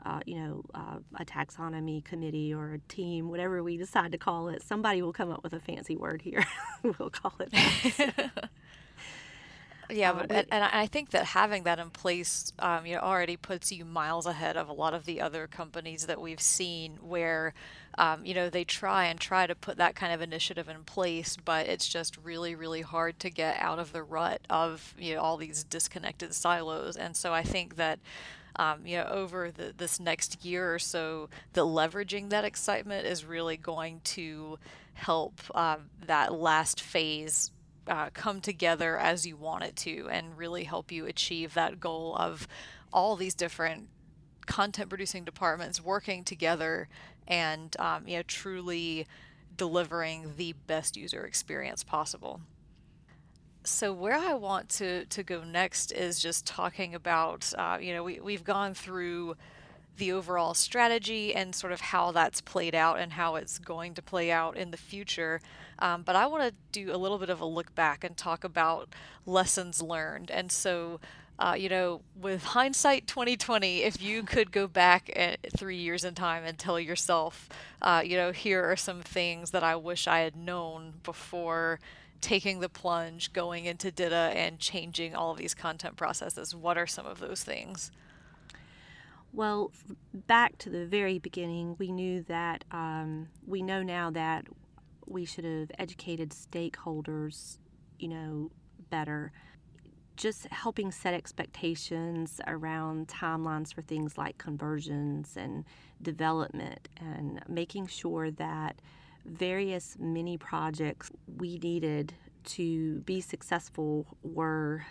Uh, 0.05 0.19
you 0.27 0.35
know, 0.35 0.63
uh, 0.75 0.99
a 1.15 1.25
taxonomy 1.25 2.05
committee 2.05 2.53
or 2.53 2.73
a 2.73 2.79
team, 2.87 3.29
whatever 3.29 3.63
we 3.63 3.75
decide 3.77 4.11
to 4.11 4.17
call 4.17 4.47
it. 4.47 4.61
Somebody 4.61 5.01
will 5.01 5.11
come 5.11 5.31
up 5.31 5.43
with 5.43 5.53
a 5.53 5.59
fancy 5.59 5.97
word 5.97 6.21
here. 6.21 6.45
we'll 6.83 7.09
call 7.09 7.33
it 7.39 7.51
that. 7.51 8.49
Yeah, 9.89 10.11
but 10.11 10.27
but 10.27 10.47
and, 10.51 10.63
and 10.63 10.63
I 10.65 10.85
think 10.85 11.11
that 11.11 11.23
having 11.23 11.63
that 11.63 11.79
in 11.79 11.89
place, 11.91 12.51
um, 12.59 12.85
you 12.85 12.95
know, 12.95 13.01
already 13.01 13.37
puts 13.37 13.71
you 13.71 13.85
miles 13.85 14.25
ahead 14.25 14.57
of 14.57 14.67
a 14.67 14.73
lot 14.73 14.93
of 14.93 15.05
the 15.05 15.21
other 15.21 15.47
companies 15.47 16.07
that 16.07 16.19
we've 16.19 16.41
seen 16.41 16.97
where, 17.01 17.53
um, 17.97 18.25
you 18.25 18.33
know, 18.33 18.49
they 18.49 18.65
try 18.65 19.05
and 19.05 19.17
try 19.17 19.47
to 19.47 19.55
put 19.55 19.77
that 19.77 19.95
kind 19.95 20.11
of 20.11 20.21
initiative 20.21 20.67
in 20.67 20.83
place, 20.83 21.37
but 21.37 21.67
it's 21.67 21.87
just 21.87 22.17
really, 22.17 22.53
really 22.53 22.81
hard 22.81 23.17
to 23.21 23.29
get 23.29 23.61
out 23.61 23.79
of 23.79 23.93
the 23.93 24.03
rut 24.03 24.41
of, 24.49 24.93
you 24.97 25.15
know, 25.15 25.21
all 25.21 25.37
these 25.37 25.63
disconnected 25.63 26.33
silos. 26.33 26.97
And 26.97 27.15
so 27.15 27.33
I 27.33 27.43
think 27.43 27.77
that, 27.77 27.99
um, 28.57 28.85
you 28.85 28.97
know, 28.97 29.05
over 29.05 29.51
the, 29.51 29.73
this 29.77 30.01
next 30.01 30.43
year 30.43 30.73
or 30.73 30.79
so, 30.79 31.29
the 31.53 31.65
leveraging 31.65 32.29
that 32.31 32.43
excitement 32.43 33.05
is 33.05 33.23
really 33.23 33.55
going 33.55 34.01
to 34.03 34.59
help 34.95 35.39
um, 35.55 35.89
that 36.05 36.33
last 36.33 36.81
phase 36.81 37.51
uh, 37.87 38.09
come 38.13 38.41
together 38.41 38.97
as 38.97 39.25
you 39.25 39.35
want 39.35 39.63
it 39.63 39.75
to 39.75 40.07
and 40.11 40.37
really 40.37 40.63
help 40.63 40.91
you 40.91 41.05
achieve 41.05 41.53
that 41.53 41.79
goal 41.79 42.15
of 42.17 42.47
all 42.91 43.15
these 43.15 43.33
different 43.33 43.87
content 44.45 44.89
producing 44.89 45.25
departments 45.25 45.83
working 45.83 46.23
together 46.23 46.87
and 47.27 47.75
um, 47.79 48.07
you 48.07 48.17
know 48.17 48.23
truly 48.23 49.05
delivering 49.57 50.33
the 50.37 50.53
best 50.67 50.95
user 50.95 51.25
experience 51.25 51.83
possible 51.83 52.39
so 53.63 53.91
where 53.91 54.17
I 54.17 54.33
want 54.33 54.69
to 54.69 55.05
to 55.05 55.23
go 55.23 55.43
next 55.43 55.91
is 55.91 56.19
just 56.19 56.45
talking 56.45 56.95
about 56.95 57.53
uh, 57.57 57.77
you 57.79 57.93
know 57.93 58.03
we, 58.03 58.19
we've 58.21 58.45
gone 58.45 58.73
through 58.73 59.35
the 59.97 60.11
overall 60.11 60.53
strategy 60.53 61.33
and 61.35 61.53
sort 61.53 61.73
of 61.73 61.81
how 61.81 62.11
that's 62.11 62.39
played 62.39 62.75
out 62.75 62.99
and 62.99 63.13
how 63.13 63.35
it's 63.35 63.59
going 63.59 63.93
to 63.95 64.01
play 64.01 64.31
out 64.31 64.55
in 64.55 64.71
the 64.71 64.77
future. 64.77 65.41
Um, 65.79 66.03
but 66.03 66.15
I 66.15 66.27
want 66.27 66.43
to 66.43 66.53
do 66.71 66.93
a 66.93 66.97
little 66.97 67.17
bit 67.17 67.29
of 67.29 67.41
a 67.41 67.45
look 67.45 67.73
back 67.75 68.03
and 68.03 68.15
talk 68.15 68.43
about 68.43 68.89
lessons 69.25 69.81
learned. 69.81 70.31
And 70.31 70.51
so, 70.51 70.99
uh, 71.39 71.55
you 71.57 71.69
know, 71.69 72.01
with 72.19 72.43
hindsight 72.43 73.07
2020, 73.07 73.83
if 73.83 74.01
you 74.01 74.23
could 74.23 74.51
go 74.51 74.67
back 74.67 75.11
at 75.15 75.39
three 75.55 75.77
years 75.77 76.03
in 76.03 76.15
time 76.15 76.43
and 76.43 76.57
tell 76.57 76.79
yourself, 76.79 77.49
uh, 77.81 78.01
you 78.05 78.17
know, 78.17 78.31
here 78.31 78.69
are 78.69 78.75
some 78.75 79.01
things 79.01 79.51
that 79.51 79.63
I 79.63 79.75
wish 79.75 80.07
I 80.07 80.19
had 80.19 80.35
known 80.35 80.93
before 81.03 81.79
taking 82.21 82.59
the 82.59 82.69
plunge, 82.69 83.33
going 83.33 83.65
into 83.65 83.91
DITA 83.91 84.33
and 84.35 84.59
changing 84.59 85.15
all 85.15 85.31
of 85.31 85.37
these 85.37 85.53
content 85.53 85.95
processes, 85.95 86.55
what 86.55 86.77
are 86.77 86.87
some 86.87 87.05
of 87.05 87.19
those 87.19 87.43
things? 87.43 87.91
Well, 89.33 89.71
back 90.13 90.57
to 90.59 90.69
the 90.69 90.85
very 90.85 91.19
beginning, 91.19 91.75
we 91.77 91.91
knew 91.91 92.23
that 92.23 92.63
um, 92.71 93.27
we 93.45 93.61
know 93.61 93.83
now 93.83 94.09
that 94.11 94.45
we 95.07 95.25
should 95.25 95.45
have 95.45 95.71
educated 95.79 96.31
stakeholders, 96.31 97.57
you 97.99 98.09
know, 98.09 98.51
better. 98.89 99.31
Just 100.15 100.47
helping 100.47 100.91
set 100.91 101.13
expectations 101.13 102.41
around 102.47 103.07
timelines 103.07 103.73
for 103.73 103.83
things 103.83 104.17
like 104.17 104.37
conversions 104.37 105.37
and 105.37 105.63
development, 106.01 106.89
and 106.99 107.41
making 107.47 107.87
sure 107.87 108.31
that 108.31 108.81
various 109.25 109.95
mini 109.99 110.37
projects 110.37 111.11
we 111.37 111.57
needed 111.59 112.13
to 112.45 112.99
be 113.01 113.21
successful 113.21 114.05
were 114.23 114.85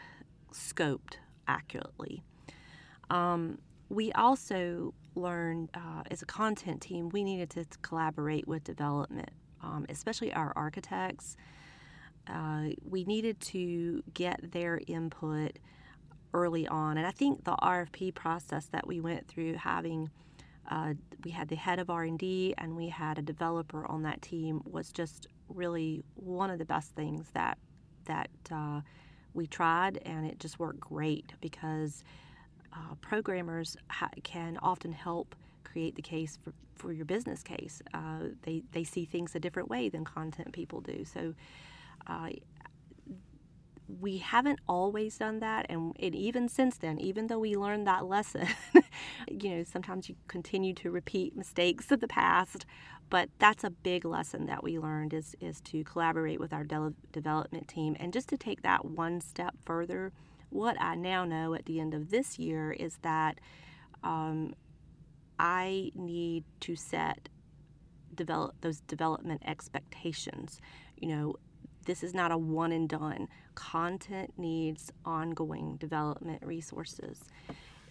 scoped 0.53 1.15
accurately. 1.49 2.23
Um, 3.11 3.59
we 3.89 4.13
also 4.13 4.95
learned 5.15 5.71
uh, 5.75 6.03
as 6.11 6.23
a 6.23 6.27
content 6.27 6.83
team, 6.83 7.09
we 7.09 7.25
needed 7.25 7.51
to 7.51 7.65
collaborate 7.83 8.47
with 8.47 8.63
development, 8.65 9.31
um, 9.67 9.87
especially 9.89 10.33
our 10.33 10.53
architects. 10.57 11.37
Uh, 12.29 12.71
we 12.89 13.05
needed 13.05 13.39
to 13.41 14.03
get 14.15 14.53
their 14.53 14.81
input 14.87 15.59
early 16.35 16.67
on. 16.67 16.99
And 16.99 17.07
I 17.07 17.11
think 17.11 17.45
the 17.45 17.57
RFP 17.63 18.15
process 18.15 18.67
that 18.67 18.87
we 18.87 19.01
went 19.01 19.27
through, 19.29 19.55
having 19.55 20.11
uh, 20.69 20.95
we 21.25 21.31
had 21.31 21.49
the 21.49 21.55
head 21.55 21.79
of 21.79 21.91
R&D 21.91 22.55
and 22.59 22.77
we 22.77 22.89
had 22.89 23.19
a 23.19 23.23
developer 23.23 23.87
on 23.87 24.03
that 24.03 24.21
team, 24.21 24.63
was 24.65 24.91
just 24.91 25.29
really 25.49 26.03
one 26.15 26.51
of 26.51 26.59
the 26.59 26.65
best 26.65 26.91
things 26.95 27.27
that 27.35 27.59
that 28.07 28.31
uh, 28.53 28.81
we 29.35 29.47
tried, 29.47 29.99
and 30.05 30.27
it 30.27 30.39
just 30.39 30.59
worked 30.59 30.81
great 30.81 31.33
because 31.41 32.05
uh, 32.73 32.95
programmers 33.01 33.77
ha- 33.89 34.11
can 34.23 34.59
often 34.63 34.93
help 34.93 35.35
create 35.67 35.97
the 35.97 36.03
case 36.03 36.39
for, 36.43 36.53
for 36.75 36.93
your 36.93 37.05
business 37.05 37.43
case. 37.43 37.83
Uh, 37.93 38.29
they, 38.43 38.63
they 38.73 38.85
see 38.85 39.05
things 39.05 39.35
a 39.35 39.41
different 39.41 39.69
way 39.69 39.89
than 39.89 40.05
content 40.05 40.53
people 40.53 40.81
do. 40.81 41.05
So 41.05 41.35
uh, 42.07 42.29
we 44.01 44.19
haven't 44.19 44.59
always 44.69 45.17
done 45.17 45.39
that 45.41 45.67
and, 45.69 45.97
and, 46.01 46.15
even 46.15 46.49
since 46.49 46.77
then 46.79 46.99
even 46.99 47.29
though 47.29 47.39
we 47.39 47.57
learned 47.57 47.87
that 47.87 48.05
lesson 48.07 48.47
you 49.29 49.51
know 49.51 49.65
sometimes 49.65 50.09
you 50.09 50.17
continue 50.29 50.75
to 50.75 50.91
repeat 50.91 51.37
mistakes 51.37 51.93
of 51.93 52.01
the 52.01 52.09
past 52.09 52.67
but 53.09 53.29
that's 53.39 53.63
a 53.63 53.71
big 53.71 54.05
lesson 54.05 54.47
that 54.47 54.63
we 54.63 54.79
learned 54.79 55.15
is 55.15 55.37
is 55.41 55.61
to 55.61 55.85
collaborate 55.85 56.41
with 56.41 56.53
our 56.53 56.65
de- 56.65 56.95
development 57.13 57.69
team 57.69 57.97
and 58.01 58.13
just 58.13 58.29
to 58.29 58.37
take 58.37 58.63
that 58.63 58.85
one 58.85 59.21
step 59.21 59.55
further 59.65 60.13
what 60.51 60.77
i 60.81 60.95
now 60.95 61.25
know 61.25 61.55
at 61.55 61.65
the 61.67 61.79
end 61.79 61.95
of 61.95 62.11
this 62.11 62.39
year 62.39 62.73
is 62.73 62.99
that 63.03 63.39
um, 64.03 64.55
i 65.39 65.91
need 65.95 66.45
to 66.61 66.77
set 66.77 67.29
develop 68.15 68.55
those 68.63 68.81
development 68.81 69.43
expectations 69.45 70.61
you 70.97 71.09
know 71.09 71.37
this 71.87 72.03
is 72.03 72.13
not 72.13 72.33
a 72.33 72.37
one 72.37 72.73
and 72.73 72.89
done. 72.89 73.29
Content 73.55 74.35
needs 74.37 74.93
ongoing 75.05 75.77
development 75.77 76.43
resources. 76.45 77.23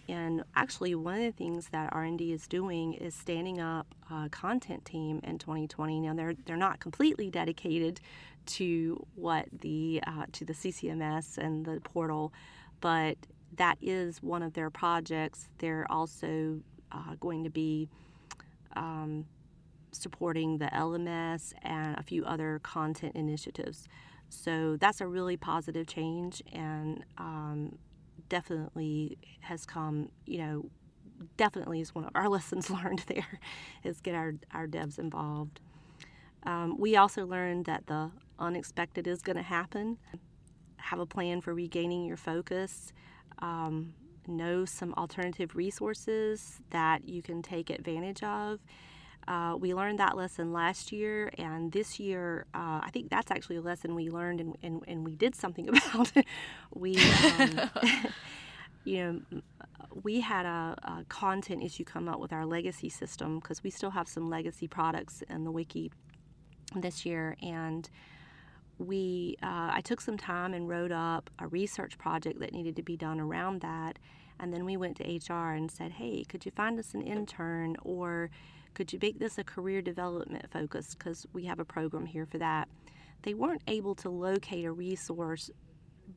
And 0.08 0.44
actually, 0.54 0.94
one 0.94 1.14
of 1.14 1.22
the 1.22 1.32
things 1.32 1.68
that 1.70 1.92
R&D 1.92 2.32
is 2.32 2.46
doing 2.46 2.92
is 2.92 3.14
standing 3.14 3.60
up 3.60 3.92
a 4.08 4.28
content 4.28 4.84
team 4.84 5.20
in 5.24 5.38
2020. 5.38 6.00
Now, 6.00 6.14
they're 6.14 6.34
they're 6.44 6.56
not 6.56 6.78
completely 6.78 7.28
dedicated 7.28 8.00
to 8.46 9.04
what 9.16 9.46
the 9.50 10.00
uh, 10.06 10.26
to 10.32 10.44
the 10.44 10.52
CCMS 10.52 11.38
and 11.38 11.64
the 11.66 11.80
portal, 11.80 12.32
but 12.80 13.16
that 13.56 13.78
is 13.80 14.22
one 14.22 14.44
of 14.44 14.52
their 14.52 14.70
projects. 14.70 15.48
They're 15.58 15.90
also 15.90 16.60
uh, 16.92 17.14
going 17.20 17.44
to 17.44 17.50
be 17.50 17.88
um, 18.74 19.24
supporting 19.92 20.58
the 20.58 20.66
LMS 20.66 21.52
and 21.62 21.96
a 21.98 22.02
few 22.02 22.24
other 22.24 22.60
content 22.62 23.14
initiatives. 23.14 23.88
So 24.28 24.76
that's 24.76 25.00
a 25.00 25.06
really 25.06 25.36
positive 25.36 25.86
change 25.86 26.42
and 26.52 27.04
um, 27.18 27.78
definitely 28.28 29.18
has 29.40 29.64
come, 29.64 30.10
you 30.26 30.38
know, 30.38 30.66
definitely 31.36 31.80
is 31.80 31.94
one 31.94 32.04
of 32.04 32.10
our 32.14 32.28
lessons 32.36 32.70
learned 32.70 33.04
there 33.06 33.40
is 33.84 34.00
get 34.00 34.14
our, 34.14 34.34
our 34.52 34.66
devs 34.66 34.98
involved. 34.98 35.60
Um, 36.44 36.76
we 36.78 36.96
also 36.96 37.26
learned 37.26 37.64
that 37.64 37.86
the 37.86 38.10
unexpected 38.38 39.06
is 39.06 39.22
going 39.22 39.36
to 39.36 39.42
happen. 39.42 39.98
Have 40.76 41.00
a 41.00 41.06
plan 41.06 41.40
for 41.40 41.54
regaining 41.54 42.04
your 42.04 42.16
focus. 42.16 42.92
Um, 43.40 43.94
know 44.28 44.64
some 44.64 44.94
alternative 44.94 45.56
resources 45.56 46.60
that 46.70 47.08
you 47.08 47.22
can 47.22 47.42
take 47.42 47.70
advantage 47.70 48.22
of 48.22 48.60
uh, 49.28 49.56
we 49.58 49.74
learned 49.74 49.98
that 49.98 50.16
lesson 50.16 50.52
last 50.52 50.92
year, 50.92 51.30
and 51.36 51.72
this 51.72 51.98
year, 51.98 52.46
uh, 52.54 52.80
I 52.82 52.90
think 52.92 53.10
that's 53.10 53.30
actually 53.30 53.56
a 53.56 53.60
lesson 53.60 53.94
we 53.94 54.08
learned 54.08 54.40
and, 54.40 54.56
and, 54.62 54.82
and 54.86 55.04
we 55.04 55.16
did 55.16 55.34
something 55.34 55.68
about. 55.76 56.12
we, 56.74 56.96
um, 57.38 57.70
you 58.84 59.22
know, 59.32 59.40
we 60.04 60.20
had 60.20 60.46
a, 60.46 60.76
a, 60.82 61.04
content 61.08 61.64
issue 61.64 61.84
come 61.84 62.08
up 62.08 62.20
with 62.20 62.32
our 62.32 62.46
legacy 62.46 62.88
system 62.88 63.40
because 63.40 63.64
we 63.64 63.70
still 63.70 63.90
have 63.90 64.06
some 64.06 64.28
legacy 64.30 64.68
products 64.68 65.22
in 65.28 65.42
the 65.42 65.50
wiki 65.50 65.90
this 66.76 67.04
year, 67.04 67.36
and 67.42 67.90
we 68.78 69.36
uh, 69.42 69.70
I 69.72 69.80
took 69.82 70.00
some 70.00 70.16
time 70.16 70.54
and 70.54 70.68
wrote 70.68 70.92
up 70.92 71.30
a 71.38 71.46
research 71.46 71.98
project 71.98 72.40
that 72.40 72.52
needed 72.52 72.76
to 72.76 72.82
be 72.82 72.96
done 72.96 73.20
around 73.20 73.60
that, 73.62 73.98
and 74.38 74.52
then 74.52 74.64
we 74.64 74.76
went 74.76 74.96
to 74.98 75.04
HR 75.04 75.52
and 75.52 75.70
said, 75.70 75.92
"Hey, 75.92 76.24
could 76.24 76.44
you 76.44 76.52
find 76.52 76.78
us 76.78 76.94
an 76.94 77.02
intern 77.02 77.76
or?" 77.82 78.30
Could 78.74 78.92
you 78.92 78.98
make 79.00 79.18
this 79.18 79.38
a 79.38 79.42
career 79.42 79.80
development 79.80 80.50
focus? 80.50 80.94
Because 80.94 81.26
we 81.32 81.46
have 81.46 81.58
a 81.58 81.64
program 81.64 82.04
here 82.04 82.26
for 82.26 82.36
that. 82.36 82.68
They 83.22 83.32
weren't 83.32 83.62
able 83.66 83.94
to 83.94 84.10
locate 84.10 84.66
a 84.66 84.70
resource, 84.70 85.50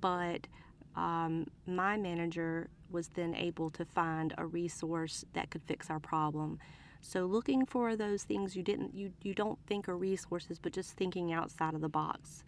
but 0.02 0.46
um, 0.94 1.48
my 1.66 1.96
manager 1.96 2.68
was 2.92 3.08
then 3.10 3.34
able 3.36 3.70
to 3.70 3.86
find 3.86 4.34
a 4.38 4.46
resource 4.46 5.24
that 5.34 5.50
could 5.52 5.64
fix 5.64 5.90
our 5.90 6.00
problem. 6.00 6.60
So 7.02 7.26
looking 7.26 7.66
for 7.66 7.96
those 7.96 8.24
things 8.24 8.56
you 8.56 8.64
didn't 8.64 8.94
you, 8.94 9.14
you 9.22 9.34
don't 9.34 9.60
think 9.68 9.88
are 9.88 9.98
resources, 9.98 10.60
but 10.60 10.74
just 10.74 10.94
thinking 10.94 11.32
outside 11.34 11.74
of 11.74 11.82
the 11.82 11.90
box. 11.90 12.44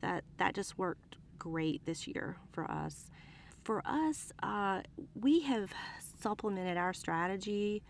That 0.00 0.24
that 0.38 0.54
just 0.54 0.78
worked 0.78 1.16
great 1.38 1.84
this 1.84 2.06
year 2.06 2.36
for 2.52 2.70
us. 2.70 3.10
For 3.64 3.82
us, 3.84 4.32
uh, 4.42 4.82
we 5.14 5.40
have 5.40 5.72
supplemented 6.20 6.76
our 6.76 6.92
strategy 6.92 7.82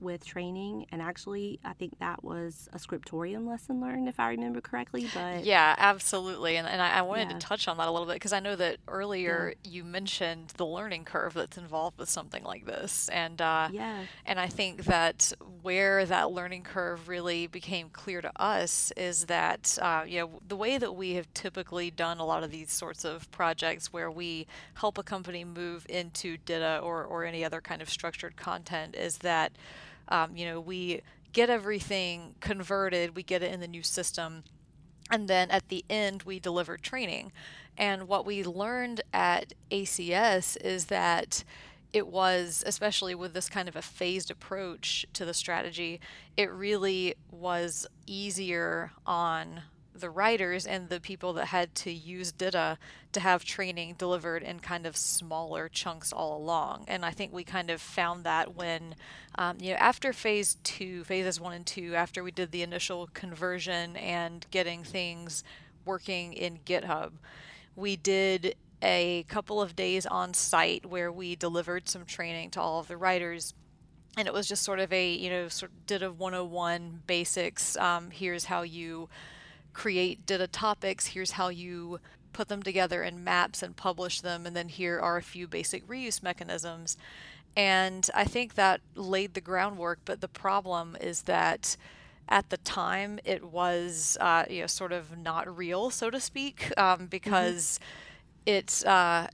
with 0.00 0.24
training 0.24 0.86
and 0.90 1.02
actually 1.02 1.58
i 1.64 1.72
think 1.72 1.98
that 1.98 2.22
was 2.22 2.68
a 2.72 2.78
scriptorium 2.78 3.46
lesson 3.46 3.80
learned 3.80 4.08
if 4.08 4.18
i 4.20 4.30
remember 4.30 4.60
correctly 4.60 5.08
but 5.14 5.44
yeah 5.44 5.74
absolutely 5.78 6.56
and, 6.56 6.66
and 6.66 6.80
i, 6.80 6.98
I 6.98 7.02
wanted 7.02 7.28
yeah. 7.28 7.38
to 7.38 7.46
touch 7.46 7.68
on 7.68 7.76
that 7.78 7.88
a 7.88 7.90
little 7.90 8.06
bit 8.06 8.14
because 8.14 8.32
i 8.32 8.40
know 8.40 8.56
that 8.56 8.78
earlier 8.86 9.54
yeah. 9.62 9.70
you 9.70 9.84
mentioned 9.84 10.52
the 10.56 10.66
learning 10.66 11.04
curve 11.04 11.34
that's 11.34 11.58
involved 11.58 11.98
with 11.98 12.08
something 12.08 12.44
like 12.44 12.64
this 12.64 13.08
and 13.10 13.40
uh, 13.40 13.68
yeah 13.72 14.04
and 14.26 14.38
i 14.38 14.46
think 14.46 14.84
that 14.84 15.32
where 15.62 16.04
that 16.06 16.30
learning 16.30 16.62
curve 16.62 17.08
really 17.08 17.46
became 17.46 17.88
clear 17.90 18.20
to 18.20 18.32
us 18.40 18.92
is 18.96 19.26
that 19.26 19.78
uh, 19.82 20.04
you 20.06 20.20
know 20.20 20.30
the 20.46 20.56
way 20.56 20.78
that 20.78 20.92
we 20.92 21.14
have 21.14 21.32
typically 21.34 21.90
done 21.90 22.18
a 22.18 22.24
lot 22.24 22.42
of 22.42 22.50
these 22.50 22.70
sorts 22.70 23.04
of 23.04 23.30
projects 23.30 23.92
where 23.92 24.10
we 24.10 24.46
help 24.74 24.98
a 24.98 25.02
company 25.02 25.44
move 25.44 25.86
into 25.88 26.36
DITA 26.38 26.80
or, 26.82 27.04
or 27.04 27.24
any 27.24 27.44
other 27.44 27.60
kind 27.60 27.82
of 27.82 27.90
structured 27.90 28.36
content 28.36 28.94
is 28.94 29.18
that 29.18 29.52
um, 30.08 30.36
you 30.36 30.46
know, 30.46 30.60
we 30.60 31.02
get 31.32 31.50
everything 31.50 32.34
converted, 32.40 33.14
we 33.14 33.22
get 33.22 33.42
it 33.42 33.52
in 33.52 33.60
the 33.60 33.68
new 33.68 33.82
system, 33.82 34.44
and 35.10 35.28
then 35.28 35.50
at 35.50 35.68
the 35.68 35.84
end, 35.88 36.22
we 36.24 36.38
deliver 36.38 36.76
training. 36.76 37.32
And 37.76 38.08
what 38.08 38.26
we 38.26 38.42
learned 38.42 39.02
at 39.12 39.52
ACS 39.70 40.56
is 40.62 40.86
that 40.86 41.44
it 41.92 42.06
was, 42.06 42.62
especially 42.66 43.14
with 43.14 43.32
this 43.32 43.48
kind 43.48 43.68
of 43.68 43.76
a 43.76 43.82
phased 43.82 44.30
approach 44.30 45.06
to 45.14 45.24
the 45.24 45.32
strategy, 45.32 46.00
it 46.36 46.50
really 46.50 47.14
was 47.30 47.86
easier 48.06 48.92
on 49.06 49.62
the 49.98 50.10
writers 50.10 50.66
and 50.66 50.88
the 50.88 51.00
people 51.00 51.32
that 51.34 51.46
had 51.46 51.74
to 51.76 51.92
use 51.92 52.32
DITA 52.32 52.78
to 53.12 53.20
have 53.20 53.44
training 53.44 53.94
delivered 53.98 54.42
in 54.42 54.60
kind 54.60 54.86
of 54.86 54.96
smaller 54.96 55.68
chunks 55.68 56.12
all 56.12 56.36
along. 56.36 56.84
And 56.88 57.04
I 57.04 57.10
think 57.10 57.32
we 57.32 57.44
kind 57.44 57.70
of 57.70 57.80
found 57.80 58.24
that 58.24 58.54
when, 58.54 58.94
um, 59.36 59.58
you 59.60 59.70
know, 59.72 59.78
after 59.78 60.12
phase 60.12 60.56
two, 60.62 61.04
phases 61.04 61.40
one 61.40 61.54
and 61.54 61.66
two, 61.66 61.94
after 61.94 62.22
we 62.22 62.30
did 62.30 62.50
the 62.50 62.62
initial 62.62 63.08
conversion 63.14 63.96
and 63.96 64.46
getting 64.50 64.84
things 64.84 65.44
working 65.84 66.32
in 66.32 66.58
GitHub, 66.64 67.12
we 67.76 67.96
did 67.96 68.56
a 68.82 69.24
couple 69.28 69.60
of 69.60 69.74
days 69.74 70.06
on 70.06 70.34
site 70.34 70.86
where 70.86 71.10
we 71.10 71.34
delivered 71.34 71.88
some 71.88 72.04
training 72.04 72.50
to 72.50 72.60
all 72.60 72.80
of 72.80 72.88
the 72.88 72.96
writers 72.96 73.54
and 74.18 74.26
it 74.26 74.34
was 74.34 74.48
just 74.48 74.62
sort 74.62 74.80
of 74.80 74.92
a 74.92 75.12
you 75.12 75.30
know 75.30 75.48
sort 75.48 75.70
of 75.70 75.86
DITA 75.86 76.12
101 76.12 77.02
basics 77.06 77.76
um, 77.76 78.10
here's 78.10 78.44
how 78.44 78.62
you 78.62 79.08
create 79.78 80.26
DITA 80.26 80.48
topics. 80.48 81.06
Here's 81.06 81.30
how 81.30 81.50
you 81.50 82.00
put 82.32 82.48
them 82.48 82.64
together 82.64 83.04
in 83.04 83.22
maps 83.22 83.62
and 83.62 83.76
publish 83.76 84.20
them. 84.20 84.44
And 84.44 84.56
then 84.56 84.68
here 84.68 84.98
are 84.98 85.16
a 85.16 85.22
few 85.22 85.46
basic 85.46 85.86
reuse 85.86 86.20
mechanisms. 86.20 86.96
And 87.56 88.10
I 88.12 88.24
think 88.24 88.54
that 88.54 88.80
laid 88.96 89.34
the 89.34 89.40
groundwork. 89.40 90.00
But 90.04 90.20
the 90.20 90.26
problem 90.26 90.96
is 91.00 91.22
that 91.22 91.76
at 92.28 92.50
the 92.50 92.56
time 92.56 93.20
it 93.24 93.44
was, 93.44 94.18
uh, 94.20 94.46
you 94.50 94.62
know, 94.62 94.66
sort 94.66 94.90
of 94.90 95.16
not 95.16 95.56
real, 95.56 95.90
so 95.90 96.10
to 96.10 96.18
speak, 96.18 96.72
um, 96.76 97.06
because 97.06 97.78
mm-hmm. 97.78 98.56
it's 98.56 98.84
uh, 98.84 99.28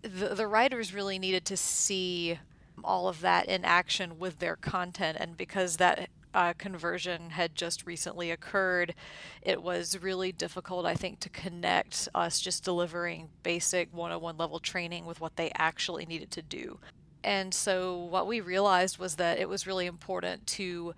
the, 0.00 0.34
the 0.34 0.46
writers 0.46 0.94
really 0.94 1.18
needed 1.18 1.44
to 1.44 1.58
see 1.58 2.38
all 2.82 3.06
of 3.06 3.20
that 3.20 3.48
in 3.48 3.66
action 3.66 4.18
with 4.18 4.38
their 4.38 4.56
content. 4.56 5.18
And 5.20 5.36
because 5.36 5.76
that 5.76 6.08
uh, 6.34 6.52
conversion 6.58 7.30
had 7.30 7.54
just 7.54 7.86
recently 7.86 8.30
occurred, 8.30 8.94
it 9.42 9.62
was 9.62 9.98
really 10.00 10.32
difficult, 10.32 10.84
I 10.84 10.94
think, 10.94 11.20
to 11.20 11.28
connect 11.28 12.08
us 12.14 12.40
just 12.40 12.64
delivering 12.64 13.28
basic 13.42 13.92
101 13.92 14.36
level 14.36 14.58
training 14.58 15.06
with 15.06 15.20
what 15.20 15.36
they 15.36 15.52
actually 15.56 16.04
needed 16.06 16.30
to 16.32 16.42
do. 16.42 16.78
And 17.22 17.54
so, 17.54 17.96
what 17.96 18.26
we 18.26 18.40
realized 18.40 18.98
was 18.98 19.16
that 19.16 19.38
it 19.38 19.48
was 19.48 19.66
really 19.66 19.86
important 19.86 20.46
to 20.48 20.94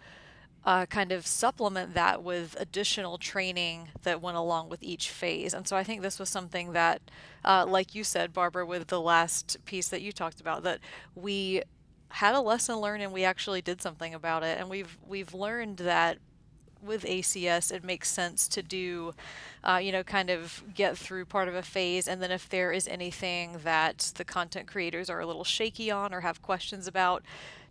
uh, 0.66 0.84
kind 0.86 1.12
of 1.12 1.24
supplement 1.26 1.94
that 1.94 2.24
with 2.24 2.56
additional 2.58 3.18
training 3.18 3.88
that 4.02 4.20
went 4.20 4.36
along 4.36 4.68
with 4.68 4.82
each 4.82 5.10
phase. 5.10 5.54
And 5.54 5.66
so 5.66 5.76
I 5.76 5.84
think 5.84 6.02
this 6.02 6.18
was 6.18 6.28
something 6.28 6.72
that, 6.72 7.00
uh, 7.44 7.64
like 7.68 7.94
you 7.94 8.02
said, 8.02 8.32
Barbara, 8.32 8.66
with 8.66 8.88
the 8.88 9.00
last 9.00 9.58
piece 9.64 9.88
that 9.90 10.02
you 10.02 10.10
talked 10.10 10.40
about, 10.40 10.64
that 10.64 10.80
we 11.14 11.62
had 12.08 12.34
a 12.34 12.40
lesson 12.40 12.76
learned 12.76 13.02
and 13.02 13.12
we 13.12 13.24
actually 13.24 13.60
did 13.60 13.82
something 13.82 14.14
about 14.14 14.42
it 14.42 14.58
and 14.58 14.70
we've 14.70 14.96
we've 15.06 15.34
learned 15.34 15.78
that 15.78 16.18
with 16.82 17.04
ACS, 17.04 17.72
it 17.72 17.84
makes 17.84 18.08
sense 18.08 18.46
to 18.48 18.62
do, 18.62 19.12
uh, 19.64 19.80
you 19.82 19.92
know, 19.92 20.02
kind 20.02 20.30
of 20.30 20.62
get 20.74 20.96
through 20.96 21.24
part 21.24 21.48
of 21.48 21.54
a 21.54 21.62
phase. 21.62 22.06
And 22.06 22.22
then 22.22 22.30
if 22.30 22.48
there 22.48 22.70
is 22.70 22.86
anything 22.86 23.58
that 23.64 24.12
the 24.16 24.24
content 24.24 24.66
creators 24.66 25.10
are 25.10 25.20
a 25.20 25.26
little 25.26 25.42
shaky 25.44 25.90
on 25.90 26.14
or 26.14 26.20
have 26.20 26.42
questions 26.42 26.86
about, 26.86 27.24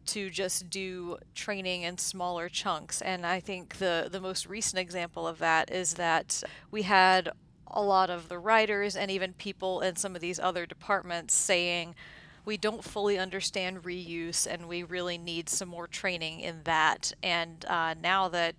to 0.07 0.29
just 0.29 0.69
do 0.69 1.17
training 1.33 1.81
in 1.81 1.97
smaller 1.97 2.47
chunks. 2.47 3.01
And 3.01 3.25
I 3.25 3.39
think 3.39 3.77
the, 3.77 4.07
the 4.11 4.21
most 4.21 4.45
recent 4.45 4.79
example 4.79 5.27
of 5.27 5.39
that 5.39 5.71
is 5.71 5.95
that 5.95 6.43
we 6.69 6.83
had 6.83 7.31
a 7.67 7.81
lot 7.81 8.11
of 8.11 8.29
the 8.29 8.37
writers 8.37 8.95
and 8.95 9.09
even 9.09 9.33
people 9.33 9.81
in 9.81 9.95
some 9.95 10.15
of 10.15 10.21
these 10.21 10.39
other 10.39 10.67
departments 10.67 11.33
saying, 11.33 11.95
we 12.45 12.57
don't 12.57 12.83
fully 12.83 13.17
understand 13.17 13.83
reuse 13.83 14.47
and 14.49 14.67
we 14.67 14.83
really 14.83 15.17
need 15.17 15.49
some 15.49 15.67
more 15.67 15.87
training 15.87 16.39
in 16.39 16.61
that. 16.63 17.11
And 17.23 17.65
uh, 17.65 17.95
now 18.01 18.27
that 18.29 18.55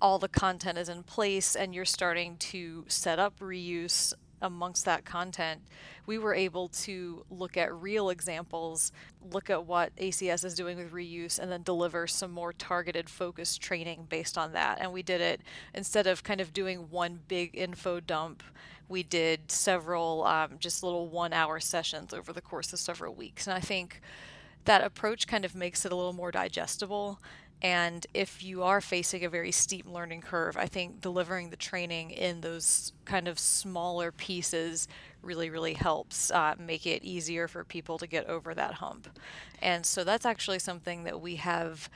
all 0.00 0.18
the 0.18 0.28
content 0.28 0.78
is 0.78 0.88
in 0.88 1.02
place 1.02 1.54
and 1.54 1.74
you're 1.74 1.84
starting 1.84 2.36
to 2.36 2.84
set 2.88 3.18
up 3.18 3.38
reuse 3.40 4.14
amongst 4.42 4.84
that 4.86 5.04
content, 5.04 5.60
we 6.06 6.16
were 6.16 6.34
able 6.34 6.68
to 6.68 7.24
look 7.30 7.56
at 7.56 7.74
real 7.74 8.08
examples, 8.08 8.90
look 9.30 9.50
at 9.50 9.66
what 9.66 9.94
ACS 9.96 10.44
is 10.44 10.54
doing 10.54 10.78
with 10.78 10.92
reuse, 10.92 11.38
and 11.38 11.52
then 11.52 11.62
deliver 11.62 12.06
some 12.06 12.30
more 12.30 12.52
targeted, 12.52 13.10
focused 13.10 13.60
training 13.60 14.06
based 14.08 14.38
on 14.38 14.52
that. 14.52 14.78
And 14.80 14.92
we 14.92 15.02
did 15.02 15.20
it 15.20 15.42
instead 15.74 16.06
of 16.06 16.22
kind 16.22 16.40
of 16.40 16.52
doing 16.52 16.88
one 16.90 17.20
big 17.28 17.50
info 17.54 18.00
dump 18.00 18.42
we 18.90 19.04
did 19.04 19.50
several 19.50 20.24
um, 20.24 20.56
just 20.58 20.82
little 20.82 21.08
one 21.08 21.32
hour 21.32 21.60
sessions 21.60 22.12
over 22.12 22.32
the 22.32 22.40
course 22.40 22.72
of 22.72 22.80
several 22.80 23.14
weeks. 23.14 23.46
And 23.46 23.56
I 23.56 23.60
think 23.60 24.00
that 24.64 24.82
approach 24.82 25.26
kind 25.26 25.44
of 25.44 25.54
makes 25.54 25.86
it 25.86 25.92
a 25.92 25.96
little 25.96 26.12
more 26.12 26.32
digestible. 26.32 27.20
And 27.62 28.06
if 28.14 28.42
you 28.42 28.62
are 28.62 28.80
facing 28.80 29.24
a 29.24 29.28
very 29.28 29.52
steep 29.52 29.86
learning 29.86 30.22
curve, 30.22 30.56
I 30.56 30.66
think 30.66 31.00
delivering 31.00 31.50
the 31.50 31.56
training 31.56 32.10
in 32.10 32.40
those 32.40 32.92
kind 33.04 33.28
of 33.28 33.38
smaller 33.38 34.10
pieces 34.10 34.88
really, 35.22 35.50
really 35.50 35.74
helps 35.74 36.30
uh, 36.30 36.54
make 36.58 36.86
it 36.86 37.04
easier 37.04 37.46
for 37.46 37.62
people 37.62 37.96
to 37.98 38.06
get 38.06 38.26
over 38.26 38.54
that 38.54 38.74
hump. 38.74 39.08
And 39.60 39.86
so 39.86 40.04
that's 40.04 40.26
actually 40.26 40.58
something 40.58 41.04
that 41.04 41.20
we 41.20 41.36
have 41.36 41.88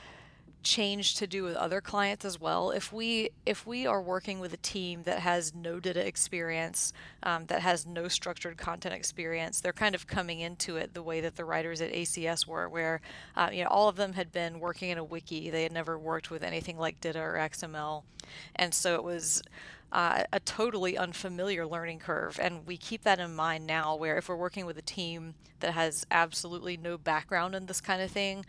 change 0.65 1.15
to 1.15 1.27
do 1.27 1.43
with 1.43 1.55
other 1.55 1.79
clients 1.79 2.25
as 2.25 2.41
well. 2.41 2.71
If 2.71 2.91
we 2.91 3.29
if 3.45 3.65
we 3.65 3.85
are 3.85 4.01
working 4.01 4.39
with 4.39 4.51
a 4.53 4.57
team 4.57 5.03
that 5.03 5.19
has 5.19 5.53
no 5.53 5.79
DITA 5.79 6.05
experience, 6.05 6.91
um, 7.23 7.45
that 7.45 7.61
has 7.61 7.85
no 7.85 8.07
structured 8.09 8.57
content 8.57 8.93
experience, 8.93 9.61
they're 9.61 9.71
kind 9.71 9.95
of 9.95 10.07
coming 10.07 10.39
into 10.41 10.75
it 10.75 10.93
the 10.93 11.03
way 11.03 11.21
that 11.21 11.35
the 11.35 11.45
writers 11.45 11.79
at 11.79 11.93
ACS 11.93 12.45
were, 12.45 12.67
where 12.67 12.99
uh, 13.37 13.49
you 13.53 13.63
know 13.63 13.69
all 13.69 13.87
of 13.87 13.95
them 13.95 14.13
had 14.13 14.31
been 14.31 14.59
working 14.59 14.89
in 14.89 14.97
a 14.97 15.03
wiki. 15.03 15.49
They 15.49 15.63
had 15.63 15.71
never 15.71 15.97
worked 15.97 16.29
with 16.31 16.43
anything 16.43 16.77
like 16.77 16.99
DITA 16.99 17.21
or 17.21 17.33
XML, 17.35 18.03
and 18.55 18.73
so 18.73 18.95
it 18.95 19.03
was. 19.03 19.41
Uh, 19.91 20.23
a 20.33 20.41
totally 20.41 20.97
unfamiliar 20.97 21.65
learning 21.65 21.99
curve. 21.99 22.37
And 22.41 22.67
we 22.67 22.75
keep 22.75 23.03
that 23.03 23.19
in 23.19 23.33
mind 23.33 23.65
now, 23.65 23.95
where 23.95 24.17
if 24.17 24.27
we're 24.27 24.35
working 24.35 24.65
with 24.65 24.77
a 24.77 24.81
team 24.81 25.35
that 25.61 25.73
has 25.73 26.05
absolutely 26.11 26.75
no 26.75 26.97
background 26.97 27.55
in 27.55 27.67
this 27.67 27.79
kind 27.79 28.01
of 28.01 28.11
thing, 28.11 28.45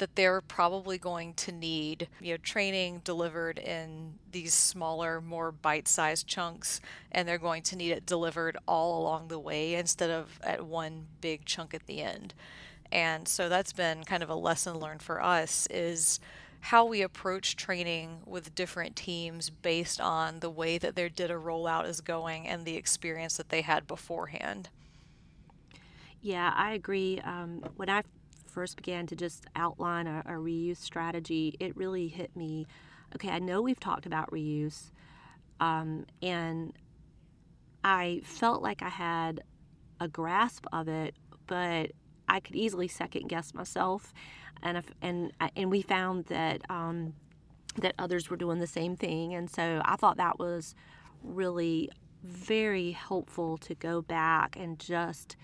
that 0.00 0.16
they're 0.16 0.40
probably 0.40 0.98
going 0.98 1.32
to 1.34 1.52
need 1.52 2.08
you 2.20 2.32
know 2.32 2.38
training 2.38 3.00
delivered 3.04 3.58
in 3.58 4.14
these 4.32 4.52
smaller 4.52 5.20
more 5.20 5.52
bite-sized 5.52 6.26
chunks 6.26 6.80
and 7.12 7.28
they're 7.28 7.38
going 7.38 7.62
to 7.62 7.76
need 7.76 7.92
it 7.92 8.04
delivered 8.04 8.56
all 8.66 9.00
along 9.00 9.28
the 9.28 9.38
way 9.38 9.74
instead 9.74 10.10
of 10.10 10.40
at 10.42 10.64
one 10.64 11.06
big 11.20 11.44
chunk 11.44 11.72
at 11.72 11.86
the 11.86 12.00
end 12.00 12.34
and 12.90 13.28
so 13.28 13.48
that's 13.48 13.72
been 13.72 14.02
kind 14.02 14.22
of 14.22 14.28
a 14.28 14.34
lesson 14.34 14.78
learned 14.78 15.02
for 15.02 15.22
us 15.22 15.68
is 15.70 16.18
how 16.64 16.84
we 16.84 17.00
approach 17.00 17.56
training 17.56 18.18
with 18.26 18.54
different 18.54 18.96
teams 18.96 19.48
based 19.48 20.00
on 20.00 20.40
the 20.40 20.50
way 20.50 20.76
that 20.76 20.94
their 20.96 21.08
DITA 21.08 21.34
rollout 21.34 21.88
is 21.88 22.00
going 22.00 22.46
and 22.46 22.64
the 22.64 22.76
experience 22.76 23.36
that 23.36 23.48
they 23.50 23.62
had 23.62 23.86
beforehand 23.86 24.68
yeah, 26.22 26.52
I 26.54 26.72
agree. 26.72 27.18
Um, 27.24 27.64
when 27.76 27.88
I 27.88 28.02
first 28.50 28.76
began 28.76 29.06
to 29.06 29.16
just 29.16 29.46
outline 29.56 30.06
a, 30.06 30.22
a 30.26 30.32
reuse 30.32 30.78
strategy, 30.78 31.56
it 31.60 31.76
really 31.76 32.08
hit 32.08 32.34
me. 32.36 32.66
Okay, 33.14 33.30
I 33.30 33.38
know 33.38 33.62
we've 33.62 33.80
talked 33.80 34.06
about 34.06 34.30
reuse, 34.30 34.90
um, 35.58 36.06
and 36.22 36.72
I 37.82 38.20
felt 38.24 38.62
like 38.62 38.82
I 38.82 38.88
had 38.88 39.42
a 40.00 40.08
grasp 40.08 40.66
of 40.72 40.88
it, 40.88 41.14
but 41.46 41.92
I 42.28 42.40
could 42.40 42.54
easily 42.54 42.88
second 42.88 43.28
guess 43.28 43.54
myself, 43.54 44.12
and 44.62 44.76
if, 44.76 44.86
and 45.02 45.32
and 45.56 45.70
we 45.70 45.82
found 45.82 46.26
that 46.26 46.62
um, 46.70 47.14
that 47.76 47.94
others 47.98 48.30
were 48.30 48.36
doing 48.36 48.60
the 48.60 48.66
same 48.66 48.96
thing, 48.96 49.34
and 49.34 49.50
so 49.50 49.82
I 49.84 49.96
thought 49.96 50.16
that 50.18 50.38
was 50.38 50.74
really 51.22 51.90
very 52.22 52.92
helpful 52.92 53.58
to 53.58 53.74
go 53.74 54.02
back 54.02 54.56
and 54.58 54.78
just 54.78 55.36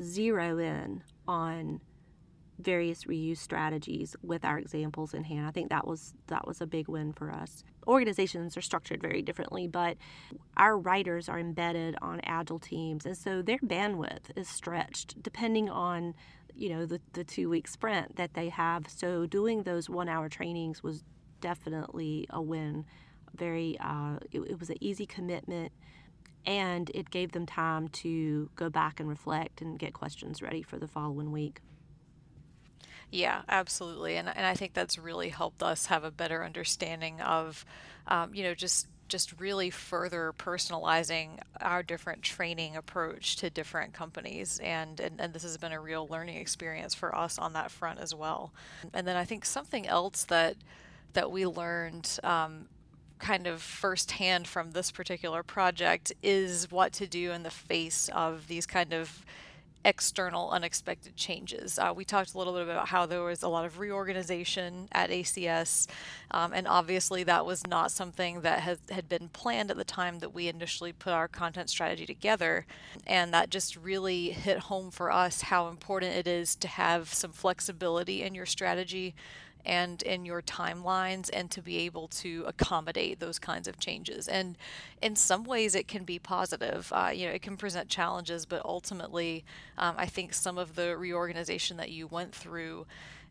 zero 0.00 0.58
in 0.58 1.02
on 1.26 1.80
various 2.60 3.04
reuse 3.04 3.38
strategies 3.38 4.16
with 4.22 4.44
our 4.44 4.58
examples 4.58 5.14
in 5.14 5.24
hand. 5.24 5.46
I 5.46 5.50
think 5.50 5.70
that 5.70 5.86
was 5.86 6.14
that 6.28 6.46
was 6.46 6.60
a 6.60 6.66
big 6.66 6.88
win 6.88 7.12
for 7.12 7.30
us. 7.30 7.64
Organizations 7.86 8.56
are 8.56 8.60
structured 8.60 9.00
very 9.00 9.22
differently, 9.22 9.66
but 9.66 9.96
our 10.56 10.78
writers 10.78 11.28
are 11.28 11.38
embedded 11.38 11.96
on 12.02 12.20
agile 12.24 12.58
teams 12.58 13.06
and 13.06 13.16
so 13.16 13.42
their 13.42 13.58
bandwidth 13.58 14.36
is 14.36 14.48
stretched 14.48 15.22
depending 15.22 15.68
on 15.68 16.14
you 16.54 16.68
know 16.68 16.86
the, 16.86 17.00
the 17.12 17.24
two 17.24 17.48
week 17.48 17.66
sprint 17.66 18.16
that 18.16 18.34
they 18.34 18.48
have. 18.48 18.88
So 18.88 19.26
doing 19.26 19.62
those 19.62 19.88
one 19.88 20.08
hour 20.08 20.28
trainings 20.28 20.82
was 20.82 21.04
definitely 21.40 22.26
a 22.30 22.40
win. 22.40 22.84
Very 23.34 23.78
uh, 23.80 24.16
it, 24.30 24.40
it 24.40 24.58
was 24.58 24.70
an 24.70 24.76
easy 24.80 25.06
commitment 25.06 25.72
and 26.46 26.90
it 26.94 27.10
gave 27.10 27.32
them 27.32 27.46
time 27.46 27.88
to 27.88 28.50
go 28.56 28.70
back 28.70 29.00
and 29.00 29.08
reflect 29.08 29.60
and 29.60 29.78
get 29.78 29.92
questions 29.92 30.42
ready 30.42 30.62
for 30.62 30.78
the 30.78 30.88
following 30.88 31.32
week. 31.32 31.60
Yeah, 33.10 33.42
absolutely. 33.48 34.16
And, 34.16 34.28
and 34.28 34.46
I 34.46 34.54
think 34.54 34.72
that's 34.72 34.98
really 34.98 35.30
helped 35.30 35.62
us 35.62 35.86
have 35.86 36.04
a 36.04 36.10
better 36.10 36.44
understanding 36.44 37.20
of, 37.20 37.64
um, 38.06 38.34
you 38.34 38.42
know, 38.44 38.54
just 38.54 38.86
just 39.08 39.40
really 39.40 39.70
further 39.70 40.32
personalizing 40.38 41.30
our 41.60 41.82
different 41.82 42.22
training 42.22 42.76
approach 42.76 43.34
to 43.34 43.50
different 43.50 43.92
companies 43.92 44.60
and, 44.62 45.00
and 45.00 45.20
and 45.20 45.34
this 45.34 45.42
has 45.42 45.56
been 45.58 45.72
a 45.72 45.80
real 45.80 46.06
learning 46.08 46.36
experience 46.36 46.94
for 46.94 47.12
us 47.12 47.36
on 47.36 47.52
that 47.52 47.72
front 47.72 47.98
as 47.98 48.14
well 48.14 48.52
and 48.94 49.08
then 49.08 49.16
i 49.16 49.24
think 49.24 49.44
something 49.44 49.84
else 49.84 50.22
that 50.22 50.54
that 51.14 51.28
we 51.28 51.44
learned 51.44 52.20
um, 52.22 52.66
kind 53.18 53.48
of 53.48 53.60
firsthand 53.60 54.46
from 54.46 54.70
this 54.70 54.92
particular 54.92 55.42
project 55.42 56.12
is 56.22 56.70
what 56.70 56.92
to 56.92 57.08
do 57.08 57.32
in 57.32 57.42
the 57.42 57.50
face 57.50 58.08
of 58.14 58.46
these 58.46 58.64
kind 58.64 58.92
of 58.92 59.24
external 59.84 60.50
unexpected 60.50 61.16
changes. 61.16 61.78
Uh, 61.78 61.92
we 61.94 62.04
talked 62.04 62.34
a 62.34 62.38
little 62.38 62.52
bit 62.52 62.62
about 62.62 62.88
how 62.88 63.06
there 63.06 63.22
was 63.22 63.42
a 63.42 63.48
lot 63.48 63.64
of 63.64 63.78
reorganization 63.78 64.88
at 64.92 65.10
ACS, 65.10 65.86
um, 66.30 66.52
and 66.52 66.68
obviously 66.68 67.24
that 67.24 67.46
was 67.46 67.66
not 67.66 67.90
something 67.90 68.42
that 68.42 68.60
had, 68.60 68.78
had 68.90 69.08
been 69.08 69.28
planned 69.28 69.70
at 69.70 69.76
the 69.76 69.84
time 69.84 70.18
that 70.18 70.34
we 70.34 70.48
initially 70.48 70.92
put 70.92 71.12
our 71.12 71.28
content 71.28 71.70
strategy 71.70 72.06
together. 72.06 72.66
And 73.06 73.32
that 73.32 73.50
just 73.50 73.76
really 73.76 74.30
hit 74.30 74.58
home 74.58 74.90
for 74.90 75.10
us 75.10 75.42
how 75.42 75.68
important 75.68 76.14
it 76.14 76.26
is 76.26 76.54
to 76.56 76.68
have 76.68 77.12
some 77.12 77.32
flexibility 77.32 78.22
in 78.22 78.34
your 78.34 78.46
strategy 78.46 79.14
and 79.64 80.02
in 80.02 80.24
your 80.24 80.42
timelines 80.42 81.30
and 81.32 81.50
to 81.50 81.62
be 81.62 81.78
able 81.78 82.08
to 82.08 82.44
accommodate 82.46 83.20
those 83.20 83.38
kinds 83.38 83.68
of 83.68 83.78
changes. 83.78 84.28
And 84.28 84.56
in 85.02 85.16
some 85.16 85.44
ways, 85.44 85.74
it 85.74 85.88
can 85.88 86.04
be 86.04 86.18
positive. 86.18 86.92
Uh, 86.94 87.10
you 87.14 87.26
know, 87.26 87.32
it 87.32 87.42
can 87.42 87.56
present 87.56 87.88
challenges, 87.88 88.46
but 88.46 88.64
ultimately, 88.64 89.44
um, 89.78 89.94
I 89.98 90.06
think 90.06 90.34
some 90.34 90.58
of 90.58 90.74
the 90.74 90.96
reorganization 90.96 91.76
that 91.76 91.90
you 91.90 92.06
went 92.06 92.34
through 92.34 92.86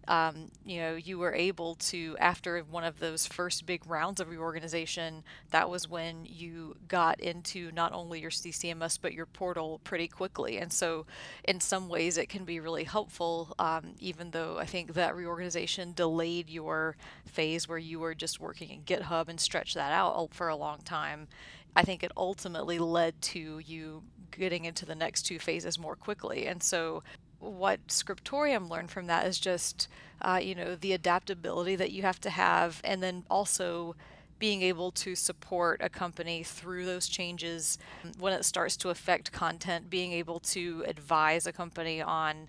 um, 0.07 0.49
you 0.65 0.79
know, 0.79 0.95
you 0.95 1.19
were 1.19 1.33
able 1.33 1.75
to, 1.75 2.15
after 2.19 2.59
one 2.59 2.83
of 2.83 2.99
those 2.99 3.27
first 3.27 3.65
big 3.65 3.85
rounds 3.85 4.19
of 4.19 4.29
reorganization, 4.29 5.23
that 5.51 5.69
was 5.69 5.87
when 5.87 6.25
you 6.25 6.75
got 6.87 7.19
into 7.19 7.71
not 7.71 7.93
only 7.93 8.19
your 8.21 8.31
CCMS 8.31 8.97
but 9.01 9.13
your 9.13 9.27
portal 9.27 9.79
pretty 9.83 10.07
quickly. 10.07 10.57
And 10.57 10.73
so, 10.73 11.05
in 11.43 11.59
some 11.59 11.89
ways, 11.89 12.17
it 12.17 12.29
can 12.29 12.43
be 12.43 12.59
really 12.59 12.85
helpful, 12.85 13.53
um, 13.59 13.93
even 13.99 14.31
though 14.31 14.57
I 14.57 14.65
think 14.65 14.93
that 14.93 15.15
reorganization 15.15 15.93
delayed 15.93 16.49
your 16.49 16.95
phase 17.25 17.67
where 17.67 17.77
you 17.77 17.99
were 17.99 18.15
just 18.15 18.39
working 18.39 18.69
in 18.69 18.81
GitHub 18.81 19.29
and 19.29 19.39
stretched 19.39 19.75
that 19.75 19.91
out 19.91 20.33
for 20.33 20.47
a 20.49 20.55
long 20.55 20.79
time. 20.79 21.27
I 21.75 21.83
think 21.83 22.03
it 22.03 22.11
ultimately 22.17 22.79
led 22.79 23.21
to 23.21 23.59
you 23.59 24.03
getting 24.31 24.65
into 24.65 24.85
the 24.85 24.95
next 24.95 25.23
two 25.23 25.39
phases 25.39 25.77
more 25.77 25.95
quickly. 25.95 26.47
And 26.47 26.61
so 26.63 27.03
what 27.39 27.79
Scriptorium 27.87 28.69
learned 28.69 28.91
from 28.91 29.07
that 29.07 29.25
is 29.25 29.39
just, 29.39 29.87
uh, 30.21 30.39
you 30.41 30.55
know, 30.55 30.75
the 30.75 30.93
adaptability 30.93 31.75
that 31.75 31.91
you 31.91 32.01
have 32.01 32.19
to 32.21 32.29
have, 32.29 32.81
and 32.83 33.01
then 33.01 33.23
also 33.29 33.95
being 34.39 34.61
able 34.61 34.91
to 34.91 35.15
support 35.15 35.81
a 35.83 35.89
company 35.89 36.43
through 36.43 36.85
those 36.85 37.07
changes 37.07 37.77
when 38.17 38.33
it 38.33 38.45
starts 38.45 38.77
to 38.77 38.89
affect 38.89 39.31
content, 39.31 39.89
being 39.89 40.13
able 40.13 40.39
to 40.39 40.83
advise 40.87 41.45
a 41.45 41.51
company 41.51 42.01
on 42.01 42.47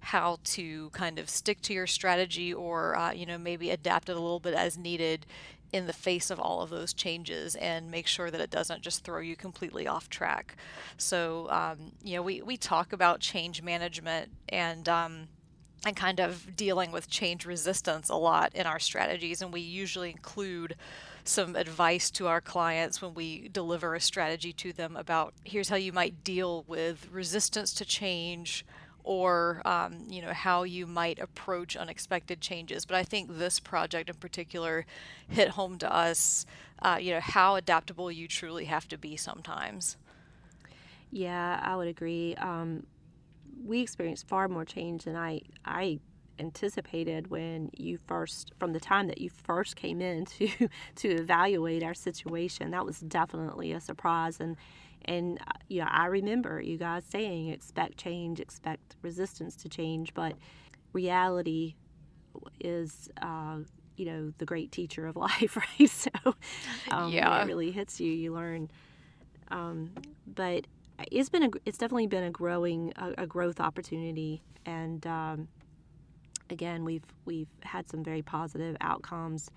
how 0.00 0.38
to 0.44 0.90
kind 0.90 1.18
of 1.18 1.28
stick 1.28 1.60
to 1.62 1.72
your 1.72 1.86
strategy 1.86 2.52
or, 2.52 2.96
uh, 2.96 3.12
you 3.12 3.26
know, 3.26 3.38
maybe 3.38 3.70
adapt 3.70 4.08
it 4.08 4.16
a 4.16 4.20
little 4.20 4.40
bit 4.40 4.54
as 4.54 4.76
needed 4.78 5.26
in 5.72 5.86
the 5.86 5.92
face 5.92 6.30
of 6.30 6.38
all 6.38 6.60
of 6.60 6.70
those 6.70 6.92
changes 6.92 7.54
and 7.56 7.90
make 7.90 8.06
sure 8.06 8.30
that 8.30 8.40
it 8.40 8.50
doesn't 8.50 8.82
just 8.82 9.04
throw 9.04 9.20
you 9.20 9.34
completely 9.34 9.86
off 9.86 10.10
track. 10.10 10.56
So, 10.98 11.48
um, 11.50 11.92
you 12.02 12.16
know, 12.16 12.22
we, 12.22 12.42
we 12.42 12.56
talk 12.56 12.92
about 12.92 13.20
change 13.20 13.62
management 13.62 14.30
and, 14.50 14.86
um, 14.88 15.28
and 15.84 15.96
kind 15.96 16.20
of 16.20 16.54
dealing 16.54 16.92
with 16.92 17.08
change 17.08 17.46
resistance 17.46 18.10
a 18.10 18.14
lot 18.14 18.54
in 18.54 18.66
our 18.66 18.78
strategies. 18.78 19.40
And 19.40 19.52
we 19.52 19.60
usually 19.60 20.10
include 20.10 20.76
some 21.24 21.56
advice 21.56 22.10
to 22.10 22.26
our 22.26 22.40
clients 22.40 23.00
when 23.00 23.14
we 23.14 23.48
deliver 23.48 23.94
a 23.94 24.00
strategy 24.00 24.52
to 24.52 24.72
them 24.72 24.96
about 24.96 25.32
here's 25.44 25.68
how 25.68 25.76
you 25.76 25.92
might 25.92 26.22
deal 26.24 26.64
with 26.66 27.08
resistance 27.10 27.72
to 27.74 27.84
change 27.84 28.64
or 29.04 29.62
um, 29.64 30.06
you 30.08 30.22
know 30.22 30.32
how 30.32 30.62
you 30.62 30.86
might 30.86 31.18
approach 31.18 31.76
unexpected 31.76 32.40
changes. 32.40 32.84
But 32.84 32.96
I 32.96 33.02
think 33.02 33.38
this 33.38 33.60
project 33.60 34.08
in 34.08 34.16
particular 34.16 34.86
hit 35.28 35.50
home 35.50 35.78
to 35.78 35.94
us. 35.94 36.46
Uh, 36.80 36.98
you 37.00 37.12
know 37.12 37.20
how 37.20 37.56
adaptable 37.56 38.10
you 38.10 38.26
truly 38.26 38.64
have 38.66 38.88
to 38.88 38.98
be 38.98 39.16
sometimes. 39.16 39.96
Yeah, 41.10 41.60
I 41.62 41.76
would 41.76 41.88
agree. 41.88 42.34
Um, 42.36 42.86
we 43.64 43.80
experienced 43.80 44.26
far 44.26 44.48
more 44.48 44.64
change 44.64 45.04
than 45.04 45.16
I 45.16 45.42
I 45.64 46.00
anticipated 46.38 47.30
when 47.30 47.70
you 47.76 47.98
first 48.06 48.52
from 48.58 48.72
the 48.72 48.80
time 48.80 49.06
that 49.06 49.20
you 49.20 49.30
first 49.30 49.76
came 49.76 50.00
in 50.00 50.24
to 50.38 50.48
to 50.96 51.08
evaluate 51.08 51.82
our 51.82 51.94
situation. 51.94 52.70
That 52.70 52.84
was 52.84 53.00
definitely 53.00 53.72
a 53.72 53.80
surprise 53.80 54.40
and 54.40 54.56
and 55.04 55.38
uh, 55.40 55.52
you 55.68 55.80
know, 55.80 55.88
I 55.90 56.06
remember 56.06 56.60
you 56.60 56.78
guys 56.78 57.04
saying 57.08 57.48
expect 57.48 57.96
change, 57.96 58.40
expect 58.40 58.96
resistance 59.02 59.56
to 59.56 59.68
change, 59.68 60.14
but 60.14 60.34
reality 60.92 61.74
is, 62.60 63.08
uh, 63.20 63.58
you 63.96 64.06
know, 64.06 64.32
the 64.38 64.44
great 64.44 64.72
teacher 64.72 65.06
of 65.06 65.16
life, 65.28 65.56
right? 65.56 65.90
So, 65.90 66.10
um, 66.90 67.12
yeah, 67.12 67.42
it 67.42 67.46
really 67.46 67.70
hits 67.70 68.00
you. 68.00 68.12
You 68.12 68.34
learn. 68.34 68.70
Um, 69.50 69.90
but 70.26 70.66
it's 71.10 71.28
been 71.28 71.42
a, 71.44 71.50
it's 71.66 71.78
definitely 71.78 72.06
been 72.06 72.24
a 72.24 72.30
growing 72.30 72.92
a, 72.96 73.22
a 73.22 73.26
growth 73.26 73.60
opportunity, 73.60 74.42
and 74.66 75.06
um, 75.06 75.48
again, 76.50 76.84
we've 76.84 77.04
we've 77.24 77.48
had 77.62 77.88
some 77.90 78.02
very 78.02 78.22
positive 78.22 78.76
outcomes. 78.80 79.50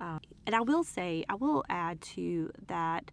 Uh, 0.00 0.18
and 0.46 0.56
I 0.56 0.60
will 0.62 0.82
say, 0.82 1.24
I 1.28 1.36
will 1.36 1.64
add 1.68 2.00
to 2.00 2.50
that 2.66 3.10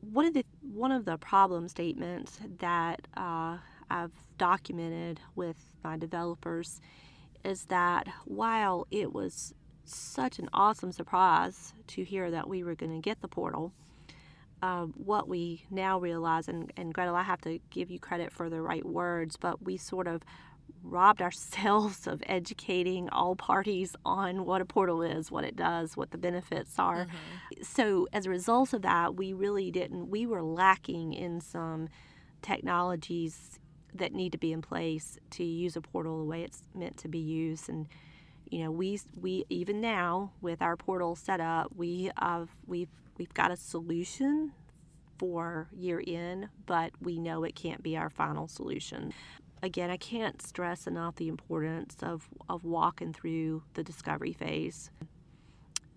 one 0.00 0.26
of 0.26 0.34
the 0.34 0.44
one 0.60 0.92
of 0.92 1.04
the 1.04 1.16
problem 1.18 1.68
statements 1.68 2.38
that 2.58 3.06
uh, 3.16 3.58
I've 3.90 4.12
documented 4.38 5.20
with 5.34 5.56
my 5.82 5.96
developers 5.96 6.80
is 7.44 7.64
that 7.66 8.08
while 8.24 8.86
it 8.90 9.12
was 9.12 9.54
such 9.84 10.38
an 10.38 10.48
awesome 10.52 10.92
surprise 10.92 11.72
to 11.86 12.04
hear 12.04 12.30
that 12.30 12.48
we 12.48 12.64
were 12.64 12.74
going 12.74 12.92
to 12.92 13.00
get 13.00 13.20
the 13.20 13.28
portal, 13.28 13.72
uh, 14.62 14.84
what 14.96 15.28
we 15.28 15.64
now 15.70 15.98
realize, 15.98 16.48
and, 16.48 16.72
and 16.76 16.92
Gretyl, 16.92 17.14
I 17.14 17.22
have 17.22 17.40
to 17.42 17.60
give 17.70 17.90
you 17.90 18.00
credit 18.00 18.32
for 18.32 18.50
the 18.50 18.60
right 18.60 18.84
words, 18.84 19.36
but 19.36 19.62
we 19.62 19.76
sort 19.76 20.08
of 20.08 20.22
robbed 20.82 21.22
ourselves 21.22 22.06
of 22.06 22.22
educating 22.26 23.08
all 23.10 23.36
parties 23.36 23.96
on 24.04 24.44
what 24.44 24.60
a 24.60 24.64
portal 24.64 25.02
is, 25.02 25.30
what 25.30 25.44
it 25.44 25.56
does, 25.56 25.96
what 25.96 26.10
the 26.10 26.18
benefits 26.18 26.78
are. 26.78 27.06
Mm-hmm. 27.06 27.62
So, 27.62 28.08
as 28.12 28.26
a 28.26 28.30
result 28.30 28.72
of 28.72 28.82
that, 28.82 29.14
we 29.16 29.32
really 29.32 29.70
didn't, 29.70 30.08
we 30.08 30.26
were 30.26 30.42
lacking 30.42 31.12
in 31.12 31.40
some 31.40 31.88
technologies 32.42 33.58
that 33.94 34.12
need 34.12 34.32
to 34.32 34.38
be 34.38 34.52
in 34.52 34.62
place 34.62 35.18
to 35.30 35.44
use 35.44 35.76
a 35.76 35.80
portal 35.80 36.18
the 36.18 36.24
way 36.24 36.42
it's 36.42 36.62
meant 36.74 36.96
to 36.98 37.08
be 37.08 37.18
used. 37.18 37.68
And, 37.68 37.88
you 38.50 38.64
know, 38.64 38.70
we, 38.70 39.00
we 39.18 39.44
even 39.48 39.80
now 39.80 40.32
with 40.40 40.60
our 40.62 40.76
portal 40.76 41.16
set 41.16 41.40
up, 41.40 41.70
we 41.74 42.10
have, 42.20 42.50
we've, 42.66 42.90
we've 43.16 43.32
got 43.34 43.50
a 43.50 43.56
solution 43.56 44.52
for 45.18 45.68
year 45.72 45.98
in, 45.98 46.50
but 46.66 46.92
we 47.00 47.18
know 47.18 47.42
it 47.42 47.54
can't 47.54 47.82
be 47.82 47.96
our 47.96 48.10
final 48.10 48.46
solution 48.46 49.14
again, 49.62 49.90
I 49.90 49.96
can't 49.96 50.40
stress 50.42 50.86
enough 50.86 51.16
the 51.16 51.28
importance 51.28 51.96
of, 52.02 52.28
of 52.48 52.64
walking 52.64 53.12
through 53.12 53.62
the 53.74 53.82
discovery 53.82 54.32
phase. 54.32 54.90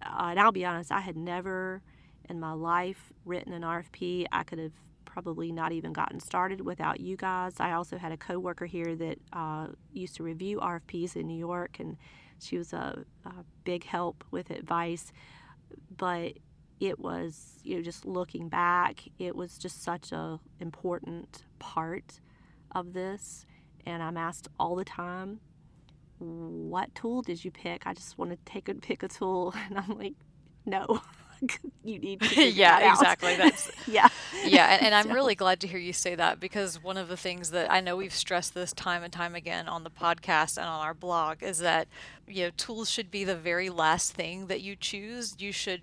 Uh, 0.01 0.27
and 0.29 0.39
I'll 0.39 0.51
be 0.51 0.65
honest, 0.65 0.91
I 0.91 1.01
had 1.01 1.17
never 1.17 1.81
in 2.29 2.39
my 2.39 2.53
life 2.53 3.11
written 3.25 3.53
an 3.53 3.63
RFP. 3.63 4.25
I 4.31 4.43
could 4.43 4.59
have 4.59 4.71
probably 5.05 5.51
not 5.51 5.71
even 5.71 5.91
gotten 5.91 6.19
started 6.19 6.61
without 6.61 6.99
you 6.99 7.17
guys. 7.17 7.55
I 7.59 7.73
also 7.73 7.97
had 7.97 8.11
a 8.11 8.17
coworker 8.17 8.65
here 8.65 8.95
that 8.95 9.17
uh, 9.33 9.67
used 9.91 10.15
to 10.15 10.23
review 10.23 10.59
RFPs 10.59 11.15
in 11.15 11.27
New 11.27 11.37
York, 11.37 11.79
and 11.79 11.97
she 12.39 12.57
was 12.57 12.73
a, 12.73 13.03
a 13.25 13.33
big 13.63 13.83
help 13.83 14.23
with 14.31 14.49
advice. 14.51 15.11
But 15.97 16.33
it 16.79 16.99
was, 16.99 17.59
you 17.63 17.75
know, 17.75 17.81
just 17.81 18.05
looking 18.05 18.47
back, 18.47 19.01
it 19.17 19.35
was 19.35 19.57
just 19.57 19.83
such 19.83 20.11
a 20.11 20.39
important 20.59 21.43
part 21.57 22.21
of 22.71 22.93
this 22.93 23.45
and 23.89 24.03
I'm 24.03 24.17
asked 24.17 24.47
all 24.59 24.75
the 24.75 24.85
time, 24.85 25.39
"What 26.19 26.93
tool 26.95 27.21
did 27.21 27.43
you 27.43 27.51
pick?" 27.51 27.85
I 27.85 27.93
just 27.93 28.17
want 28.17 28.31
to 28.31 28.37
take 28.45 28.69
a 28.69 28.73
pick 28.75 29.03
a 29.03 29.07
tool, 29.07 29.53
and 29.69 29.77
I'm 29.77 29.97
like, 29.97 30.13
"No." 30.65 31.01
you 31.83 31.99
need 31.99 32.19
to 32.19 32.43
yeah 32.49 32.91
exactly 32.91 33.35
that's 33.37 33.71
yeah 33.87 34.09
yeah 34.45 34.73
and, 34.73 34.87
and 34.87 34.95
i'm 34.95 35.07
so. 35.07 35.13
really 35.13 35.35
glad 35.35 35.59
to 35.59 35.67
hear 35.67 35.79
you 35.79 35.93
say 35.93 36.13
that 36.13 36.37
because 36.37 36.83
one 36.83 36.97
of 36.97 37.07
the 37.07 37.15
things 37.15 37.51
that 37.51 37.71
i 37.71 37.79
know 37.79 37.95
we've 37.95 38.13
stressed 38.13 38.53
this 38.53 38.73
time 38.73 39.03
and 39.03 39.13
time 39.13 39.35
again 39.35 39.67
on 39.67 39.85
the 39.85 39.89
podcast 39.89 40.57
and 40.57 40.67
on 40.67 40.81
our 40.81 40.93
blog 40.93 41.41
is 41.41 41.59
that 41.59 41.87
you 42.27 42.43
know 42.43 42.51
tools 42.57 42.89
should 42.89 43.09
be 43.09 43.23
the 43.23 43.37
very 43.37 43.69
last 43.69 44.11
thing 44.11 44.47
that 44.47 44.59
you 44.59 44.75
choose 44.75 45.35
you 45.39 45.53
should 45.53 45.81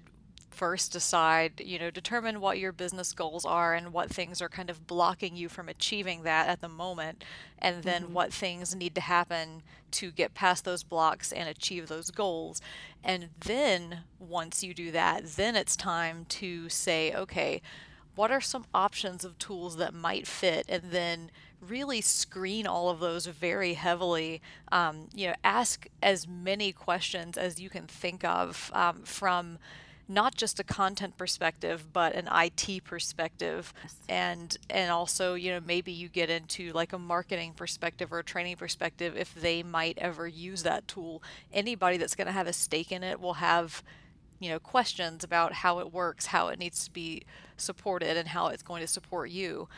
first 0.56 0.90
decide, 0.90 1.60
you 1.64 1.78
know, 1.78 1.90
determine 1.90 2.40
what 2.40 2.58
your 2.58 2.72
business 2.72 3.12
goals 3.12 3.44
are 3.44 3.74
and 3.74 3.92
what 3.92 4.08
things 4.08 4.40
are 4.40 4.48
kind 4.48 4.70
of 4.70 4.86
blocking 4.86 5.36
you 5.36 5.50
from 5.50 5.68
achieving 5.68 6.22
that 6.22 6.48
at 6.48 6.62
the 6.62 6.68
moment, 6.68 7.22
and 7.58 7.82
then 7.82 8.04
mm-hmm. 8.04 8.14
what 8.14 8.32
things 8.32 8.74
need 8.74 8.94
to 8.94 9.00
happen 9.02 9.62
to 9.90 10.10
get 10.10 10.32
past 10.32 10.64
those 10.64 10.82
blocks 10.82 11.30
and 11.30 11.48
achieve 11.48 11.88
those 11.88 12.10
goals. 12.10 12.62
And 13.04 13.28
then 13.40 14.00
once 14.18 14.64
you 14.64 14.72
do 14.72 14.90
that, 14.92 15.26
then 15.36 15.56
it's 15.56 15.76
time 15.76 16.24
to 16.30 16.70
say, 16.70 17.14
okay, 17.14 17.60
what 18.14 18.30
are 18.30 18.40
some 18.40 18.64
options 18.74 19.24
of 19.24 19.38
tools 19.38 19.76
that 19.76 19.92
might 19.92 20.26
fit? 20.26 20.64
And 20.70 20.84
then 20.90 21.30
really 21.60 22.00
screen 22.00 22.66
all 22.66 22.88
of 22.88 22.98
those 22.98 23.26
very 23.26 23.74
heavily. 23.74 24.40
Um, 24.72 25.08
you 25.14 25.28
know, 25.28 25.34
ask 25.44 25.86
as 26.02 26.26
many 26.26 26.72
questions 26.72 27.36
as 27.36 27.60
you 27.60 27.68
can 27.68 27.86
think 27.86 28.24
of 28.24 28.70
um, 28.74 29.02
from 29.04 29.58
not 30.08 30.34
just 30.34 30.60
a 30.60 30.64
content 30.64 31.16
perspective 31.16 31.86
but 31.92 32.14
an 32.14 32.28
IT 32.32 32.84
perspective 32.84 33.72
yes. 33.82 33.96
and 34.08 34.56
and 34.70 34.90
also 34.90 35.34
you 35.34 35.50
know 35.50 35.60
maybe 35.66 35.92
you 35.92 36.08
get 36.08 36.30
into 36.30 36.72
like 36.72 36.92
a 36.92 36.98
marketing 36.98 37.52
perspective 37.52 38.12
or 38.12 38.20
a 38.20 38.24
training 38.24 38.56
perspective 38.56 39.16
if 39.16 39.34
they 39.34 39.62
might 39.62 39.98
ever 39.98 40.26
use 40.26 40.62
that 40.62 40.86
tool 40.86 41.22
anybody 41.52 41.96
that's 41.96 42.14
going 42.14 42.26
to 42.26 42.32
have 42.32 42.46
a 42.46 42.52
stake 42.52 42.92
in 42.92 43.02
it 43.02 43.20
will 43.20 43.34
have 43.34 43.82
you 44.38 44.50
know 44.50 44.58
questions 44.58 45.24
about 45.24 45.52
how 45.52 45.78
it 45.78 45.92
works 45.92 46.26
how 46.26 46.48
it 46.48 46.58
needs 46.58 46.84
to 46.84 46.90
be 46.90 47.22
supported 47.56 48.16
and 48.16 48.28
how 48.28 48.48
it's 48.48 48.62
going 48.62 48.82
to 48.82 48.86
support 48.86 49.30
you. 49.30 49.68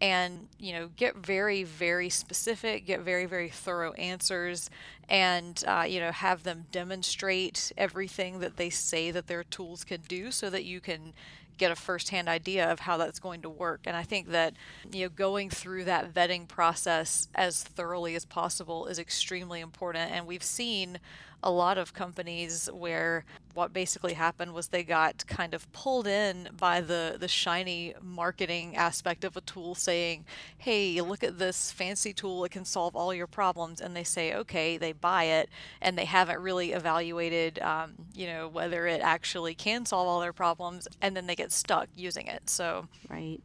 And 0.00 0.46
you 0.58 0.72
know 0.72 0.90
get 0.96 1.16
very 1.16 1.64
very 1.64 2.08
specific 2.08 2.86
get 2.86 3.00
very 3.00 3.26
very 3.26 3.48
thorough 3.48 3.92
answers 3.94 4.70
and 5.08 5.62
uh, 5.66 5.84
you 5.88 5.98
know 5.98 6.12
have 6.12 6.44
them 6.44 6.66
demonstrate 6.70 7.72
everything 7.76 8.38
that 8.38 8.56
they 8.56 8.70
say 8.70 9.10
that 9.10 9.26
their 9.26 9.42
tools 9.42 9.82
can 9.82 10.00
do 10.02 10.30
so 10.30 10.50
that 10.50 10.64
you 10.64 10.80
can 10.80 11.14
get 11.58 11.72
a 11.72 11.74
firsthand 11.74 12.28
idea 12.28 12.70
of 12.70 12.78
how 12.78 12.96
that's 12.96 13.18
going 13.18 13.42
to 13.42 13.50
work. 13.50 13.80
And 13.86 13.96
i 13.96 14.04
think 14.04 14.28
that 14.28 14.54
you 14.92 15.04
know 15.04 15.08
going 15.08 15.50
through 15.50 15.84
that 15.84 16.14
vetting 16.14 16.46
process 16.46 17.28
as 17.34 17.64
thoroughly 17.64 18.14
as 18.14 18.24
possible 18.24 18.86
is 18.86 19.00
extremely 19.00 19.60
important. 19.60 20.12
And 20.12 20.26
we've 20.26 20.44
seen 20.44 21.00
a 21.42 21.50
lot 21.50 21.78
of 21.78 21.94
companies 21.94 22.68
where 22.72 23.24
what 23.54 23.72
basically 23.72 24.14
happened 24.14 24.52
was 24.52 24.68
they 24.68 24.82
got 24.82 25.26
kind 25.26 25.54
of 25.54 25.70
pulled 25.72 26.06
in 26.06 26.48
by 26.56 26.80
the 26.80 27.16
the 27.18 27.28
shiny 27.28 27.94
marketing 28.02 28.76
aspect 28.76 29.24
of 29.24 29.36
a 29.36 29.40
tool 29.40 29.74
saying 29.74 30.24
hey 30.58 31.00
look 31.00 31.22
at 31.22 31.38
this 31.38 31.70
fancy 31.70 32.12
tool 32.12 32.44
it 32.44 32.50
can 32.50 32.64
solve 32.64 32.94
all 32.94 33.12
your 33.14 33.26
problems 33.26 33.80
and 33.80 33.96
they 33.96 34.04
say 34.04 34.34
okay 34.34 34.76
they 34.76 34.92
buy 34.92 35.24
it 35.24 35.48
and 35.80 35.96
they 35.96 36.04
haven't 36.04 36.40
really 36.40 36.72
evaluated 36.72 37.58
um, 37.60 37.92
you 38.14 38.26
know 38.26 38.48
whether 38.48 38.86
it 38.86 39.00
actually 39.00 39.54
can 39.54 39.84
solve 39.86 40.08
all 40.08 40.20
their 40.20 40.32
problems 40.32 40.88
and 41.00 41.16
then 41.16 41.26
they 41.26 41.36
get 41.36 41.52
stuck 41.52 41.88
using 41.94 42.26
it. 42.26 42.48
So 42.48 42.86
right 43.08 43.40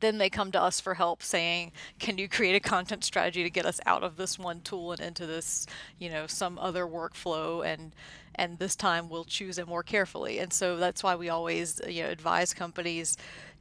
then 0.00 0.18
they 0.18 0.30
come 0.30 0.50
to 0.52 0.60
us 0.60 0.80
for 0.80 0.94
help 0.94 1.22
saying 1.22 1.72
can 1.98 2.18
you 2.18 2.28
create 2.28 2.54
a 2.54 2.60
content 2.60 3.04
strategy 3.04 3.42
to 3.42 3.50
get 3.50 3.66
us 3.66 3.80
out 3.86 4.02
of 4.02 4.16
this 4.16 4.38
one 4.38 4.60
tool 4.60 4.92
and 4.92 5.00
into 5.00 5.26
this 5.26 5.66
you 5.98 6.10
know 6.10 6.26
some 6.26 6.58
other 6.58 6.86
workflow 6.86 7.64
and 7.64 7.94
and 8.36 8.58
this 8.58 8.74
time 8.76 9.08
we'll 9.08 9.24
choose 9.24 9.58
it 9.58 9.68
more 9.68 9.82
carefully? 9.82 10.38
And 10.38 10.52
so 10.52 10.76
that's 10.76 11.02
why 11.02 11.14
we 11.14 11.28
always 11.28 11.80
you 11.88 12.02
know 12.02 12.10
advise 12.10 12.54
companies 12.54 13.16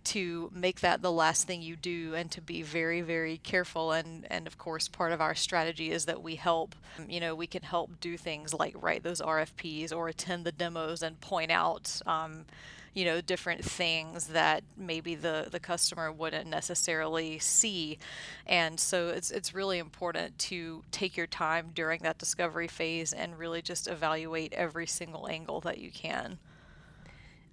to 0.06 0.52
make 0.54 0.82
that 0.82 1.02
the 1.02 1.12
last 1.12 1.48
thing 1.48 1.62
you 1.62 1.78
do 1.78 2.14
and 2.14 2.30
to 2.32 2.42
be 2.42 2.62
very 2.62 3.02
very 3.02 3.38
careful. 3.38 3.92
And 3.92 4.26
and 4.30 4.48
of 4.48 4.58
course 4.58 4.88
part 4.88 5.12
of 5.12 5.22
our 5.22 5.36
strategy 5.36 5.92
is 5.92 6.06
that 6.06 6.22
we 6.22 6.36
help 6.36 6.76
you 7.08 7.20
know 7.20 7.36
we 7.36 7.48
can 7.48 7.64
help 7.64 8.00
do 8.00 8.18
things 8.18 8.54
like 8.54 8.76
write 8.80 9.04
those 9.04 9.22
rfps 9.22 9.96
or 9.96 10.08
attend 10.10 10.46
the 10.46 10.52
demos 10.52 11.02
and 11.02 11.20
point 11.22 11.52
out 11.52 12.02
um, 12.06 12.46
you 12.94 13.06
know 13.06 13.22
different 13.22 13.64
things 13.64 14.28
that 14.28 14.64
maybe 14.78 15.16
the 15.16 15.48
the 15.52 15.60
customer 15.60 16.12
wouldn't 16.12 16.48
necessarily 16.48 17.40
see 17.40 17.98
and 18.46 18.80
so 18.80 19.10
it's 19.10 19.32
it's 19.32 19.54
really 19.54 19.80
important 19.80 20.38
to 20.38 20.84
take 20.92 21.18
your 21.18 21.28
time 21.28 21.72
during 21.74 22.02
that 22.04 22.18
discovery 22.18 22.68
phase 22.68 23.14
and 23.14 23.38
really 23.38 23.62
just 23.62 23.88
evaluate 23.88 24.54
every 24.54 24.86
single 24.86 25.28
angle 25.28 25.60
that 25.62 25.78
you 25.78 25.92
can 25.92 26.38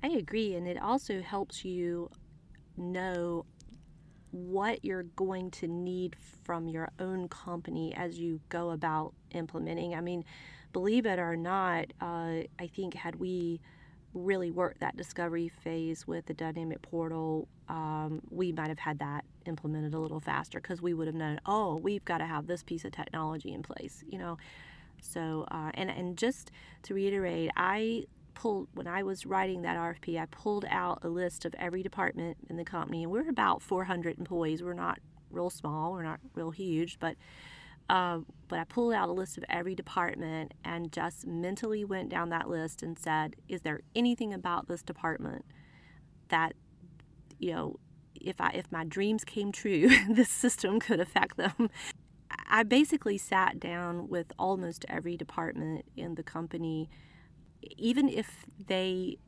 I 0.02 0.08
agree 0.08 0.54
and 0.54 0.66
it 0.66 0.80
also 0.80 1.20
helps 1.20 1.64
you 1.64 2.10
know 2.76 3.44
what 4.30 4.84
you're 4.84 5.02
going 5.02 5.50
to 5.50 5.66
need 5.66 6.16
from 6.44 6.68
your 6.68 6.90
own 6.98 7.28
company 7.28 7.94
as 7.94 8.18
you 8.18 8.40
go 8.48 8.70
about 8.70 9.12
implementing. 9.32 9.94
I 9.94 10.00
mean, 10.00 10.24
believe 10.72 11.06
it 11.06 11.18
or 11.18 11.36
not, 11.36 11.86
uh, 12.00 12.42
I 12.58 12.70
think 12.74 12.94
had 12.94 13.16
we 13.16 13.60
really 14.14 14.50
worked 14.50 14.80
that 14.80 14.96
discovery 14.96 15.48
phase 15.48 16.06
with 16.06 16.26
the 16.26 16.34
dynamic 16.34 16.82
portal, 16.82 17.48
um, 17.68 18.20
we 18.30 18.52
might 18.52 18.68
have 18.68 18.78
had 18.78 18.98
that 18.98 19.24
implemented 19.46 19.94
a 19.94 19.98
little 19.98 20.20
faster 20.20 20.60
because 20.60 20.82
we 20.82 20.94
would 20.94 21.06
have 21.06 21.14
known, 21.14 21.40
oh, 21.46 21.76
we've 21.76 22.04
got 22.04 22.18
to 22.18 22.26
have 22.26 22.46
this 22.46 22.62
piece 22.62 22.84
of 22.84 22.92
technology 22.92 23.52
in 23.52 23.62
place, 23.62 24.04
you 24.08 24.18
know. 24.18 24.36
So, 25.02 25.46
uh, 25.50 25.70
and 25.74 25.90
and 25.90 26.16
just 26.18 26.50
to 26.82 26.94
reiterate, 26.94 27.50
I 27.56 28.04
pulled 28.34 28.68
when 28.74 28.86
I 28.86 29.02
was 29.02 29.24
writing 29.24 29.62
that 29.62 29.76
RFP, 29.76 30.20
I 30.20 30.26
pulled 30.26 30.64
out 30.68 31.00
a 31.02 31.08
list 31.08 31.44
of 31.44 31.54
every 31.58 31.82
department 31.82 32.36
in 32.48 32.56
the 32.56 32.64
company, 32.64 33.02
and 33.02 33.12
we're 33.12 33.28
about 33.28 33.62
400 33.62 34.18
employees. 34.18 34.62
We're 34.62 34.74
not 34.74 34.98
real 35.30 35.50
small, 35.50 35.92
we're 35.92 36.02
not 36.02 36.20
real 36.34 36.50
huge, 36.50 36.98
but 36.98 37.16
uh, 37.90 38.20
but 38.48 38.58
I 38.58 38.64
pulled 38.64 38.94
out 38.94 39.08
a 39.08 39.12
list 39.12 39.36
of 39.36 39.44
every 39.48 39.74
department 39.74 40.54
and 40.64 40.92
just 40.92 41.26
mentally 41.26 41.84
went 41.84 42.08
down 42.08 42.28
that 42.30 42.48
list 42.48 42.82
and 42.82 42.98
said, 42.98 43.36
"Is 43.48 43.62
there 43.62 43.80
anything 43.96 44.32
about 44.32 44.68
this 44.68 44.82
department 44.82 45.44
that 46.28 46.54
you 47.38 47.52
know?" 47.52 47.80
If 48.22 48.38
I 48.38 48.50
if 48.50 48.70
my 48.70 48.84
dreams 48.84 49.24
came 49.24 49.50
true, 49.50 49.88
this 50.10 50.28
system 50.28 50.78
could 50.78 51.00
affect 51.00 51.36
them. 51.36 51.70
I 52.48 52.62
basically 52.64 53.16
sat 53.18 53.58
down 53.58 54.08
with 54.08 54.32
almost 54.38 54.84
every 54.88 55.16
department 55.16 55.86
in 55.96 56.14
the 56.14 56.22
company 56.22 56.90
even 57.62 58.08
if 58.08 58.46
they 58.66 59.18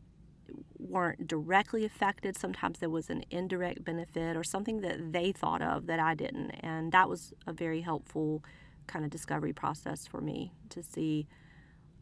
weren't 0.92 1.26
directly 1.26 1.84
affected, 1.84 2.36
sometimes 2.36 2.78
there 2.78 2.90
was 2.90 3.10
an 3.10 3.24
indirect 3.30 3.84
benefit 3.84 4.36
or 4.36 4.44
something 4.44 4.82
that 4.82 5.12
they 5.12 5.32
thought 5.32 5.62
of 5.62 5.86
that 5.86 5.98
I 5.98 6.14
didn't. 6.14 6.50
And 6.60 6.92
that 6.92 7.08
was 7.08 7.32
a 7.46 7.52
very 7.52 7.80
helpful 7.80 8.44
kind 8.86 9.04
of 9.04 9.10
discovery 9.10 9.52
process 9.52 10.06
for 10.06 10.20
me 10.20 10.52
to 10.68 10.82
see 10.82 11.26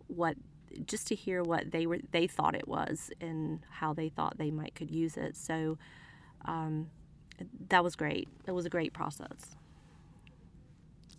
what 0.09 0.37
just 0.87 1.07
to 1.09 1.15
hear 1.15 1.43
what 1.43 1.71
they 1.73 1.87
were 1.87 1.99
they 2.13 2.27
thought 2.27 2.55
it 2.55 2.69
was 2.69 3.11
and 3.21 3.61
how 3.71 3.93
they 3.93 4.09
thought 4.09 4.39
they 4.39 4.51
might 4.51 4.75
could 4.75 4.91
use 4.91 5.17
it. 5.17 5.37
So 5.37 5.79
um, 6.45 6.91
that 7.69 7.85
was 7.85 7.97
great. 7.97 8.29
It 8.47 8.53
was 8.53 8.67
a 8.67 8.71
great 8.71 8.93
process. 8.93 9.57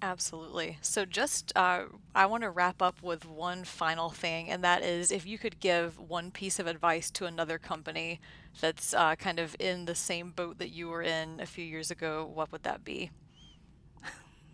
Absolutely. 0.03 0.77
So, 0.81 1.05
just 1.05 1.51
uh, 1.55 1.85
I 2.15 2.25
want 2.25 2.41
to 2.43 2.49
wrap 2.49 2.81
up 2.81 3.01
with 3.03 3.23
one 3.25 3.63
final 3.63 4.09
thing, 4.09 4.49
and 4.49 4.63
that 4.63 4.81
is 4.83 5.11
if 5.11 5.25
you 5.27 5.37
could 5.37 5.59
give 5.59 5.99
one 5.99 6.31
piece 6.31 6.59
of 6.59 6.65
advice 6.67 7.11
to 7.11 7.25
another 7.27 7.59
company 7.59 8.19
that's 8.59 8.93
uh, 8.95 9.15
kind 9.15 9.39
of 9.39 9.55
in 9.59 9.85
the 9.85 9.93
same 9.95 10.31
boat 10.31 10.57
that 10.57 10.69
you 10.69 10.87
were 10.89 11.03
in 11.03 11.39
a 11.39 11.45
few 11.45 11.63
years 11.65 11.91
ago, 11.91 12.25
what 12.33 12.51
would 12.51 12.63
that 12.63 12.83
be? 12.83 13.11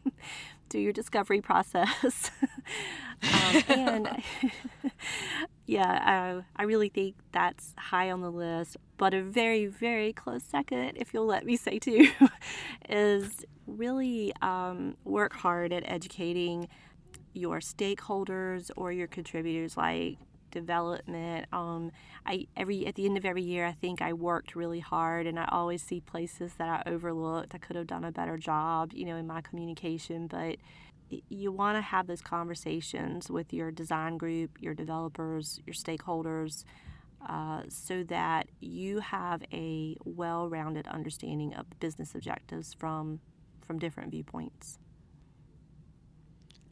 Do 0.70 0.80
your 0.80 0.94
discovery 0.94 1.42
process. 1.42 2.32
um, 3.32 3.64
and 3.68 4.10
yeah, 5.68 6.42
I, 6.58 6.62
I 6.62 6.64
really 6.64 6.90
think 6.90 7.16
that's 7.34 7.76
high 7.78 8.10
on 8.10 8.22
the 8.22 8.32
list. 8.32 8.78
But 8.98 9.14
a 9.14 9.22
very, 9.22 9.68
very 9.68 10.14
close 10.14 10.44
second, 10.44 10.94
if 10.96 11.14
you'll 11.14 11.28
let 11.28 11.46
me 11.46 11.58
say 11.58 11.78
too, 11.78 12.10
is 12.90 13.46
really 13.68 14.34
um, 14.42 14.96
work 15.04 15.34
hard 15.34 15.74
at 15.74 15.84
educating 15.86 16.70
your 17.34 17.60
stakeholders 17.60 18.72
or 18.76 18.92
your 18.92 19.08
contributors 19.08 19.78
like 19.78 20.18
development 20.50 21.46
um, 21.52 21.92
i 22.26 22.48
every 22.56 22.88
at 22.88 22.96
the 22.96 23.06
end 23.06 23.18
of 23.18 23.26
every 23.26 23.44
year 23.44 23.66
i 23.66 23.72
think 23.72 24.02
i 24.02 24.14
worked 24.14 24.56
really 24.56 24.80
hard 24.80 25.28
and 25.28 25.38
i 25.38 25.48
always 25.52 25.84
see 25.84 26.00
places 26.00 26.54
that 26.58 26.68
i 26.68 26.90
overlooked 26.90 27.54
i 27.54 27.58
could 27.58 27.76
have 27.76 27.86
done 27.86 28.04
a 28.04 28.12
better 28.12 28.38
job 28.38 28.92
you 28.94 29.06
know 29.06 29.18
in 29.18 29.28
my 29.28 29.42
communication 29.42 30.26
but 30.26 30.56
you 31.10 31.52
want 31.52 31.78
to 31.78 31.82
have 31.82 32.08
those 32.08 32.22
conversations 32.22 33.30
with 33.30 33.54
your 33.54 33.72
design 33.72 34.18
group 34.18 34.52
your 34.60 34.74
developers 34.74 35.60
your 35.66 35.74
stakeholders 35.74 36.64
uh, 37.28 37.62
so 37.70 38.04
that 38.04 38.48
you 38.60 39.00
have 39.00 39.42
a 39.52 39.96
well-rounded 40.06 40.88
understanding 40.88 41.54
of 41.54 41.70
the 41.70 41.76
business 41.78 42.14
objectives 42.16 42.74
from 42.74 43.20
from 43.66 43.80
different 43.80 44.12
viewpoints. 44.12 44.80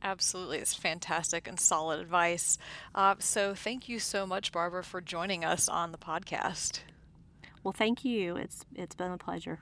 Absolutely. 0.02 0.60
It's 0.60 0.74
fantastic 0.74 1.48
and 1.48 1.60
solid 1.60 2.00
advice. 2.00 2.58
Uh, 2.94 3.16
so, 3.18 3.56
thank 3.56 3.90
you 3.90 3.98
so 4.00 4.28
much, 4.28 4.52
Barbara, 4.52 4.84
for 4.84 5.02
joining 5.02 5.44
us 5.44 5.68
on 5.68 5.92
the 5.92 5.98
podcast. 5.98 6.82
Well, 7.64 7.72
thank 7.72 8.06
you. 8.06 8.36
It's, 8.36 8.64
it's 8.76 8.94
been 8.94 9.12
a 9.12 9.18
pleasure. 9.18 9.62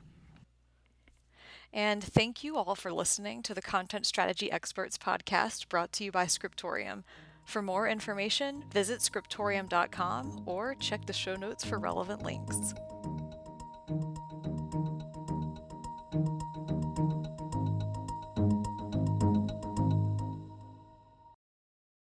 And 1.73 2.03
thank 2.03 2.43
you 2.43 2.55
all 2.55 2.75
for 2.75 2.93
listening 2.93 3.41
to 3.43 3.55
the 3.55 3.61
Content 3.61 4.05
Strategy 4.05 4.51
Experts 4.51 4.97
podcast 4.97 5.67
brought 5.69 5.91
to 5.93 6.03
you 6.03 6.11
by 6.11 6.27
Scriptorium. 6.27 7.03
For 7.45 7.61
more 7.61 7.87
information, 7.87 8.63
visit 8.71 8.99
scriptorium.com 8.99 10.43
or 10.45 10.75
check 10.75 11.05
the 11.07 11.13
show 11.13 11.35
notes 11.35 11.65
for 11.65 11.79
relevant 11.79 12.21
links. 12.23 12.73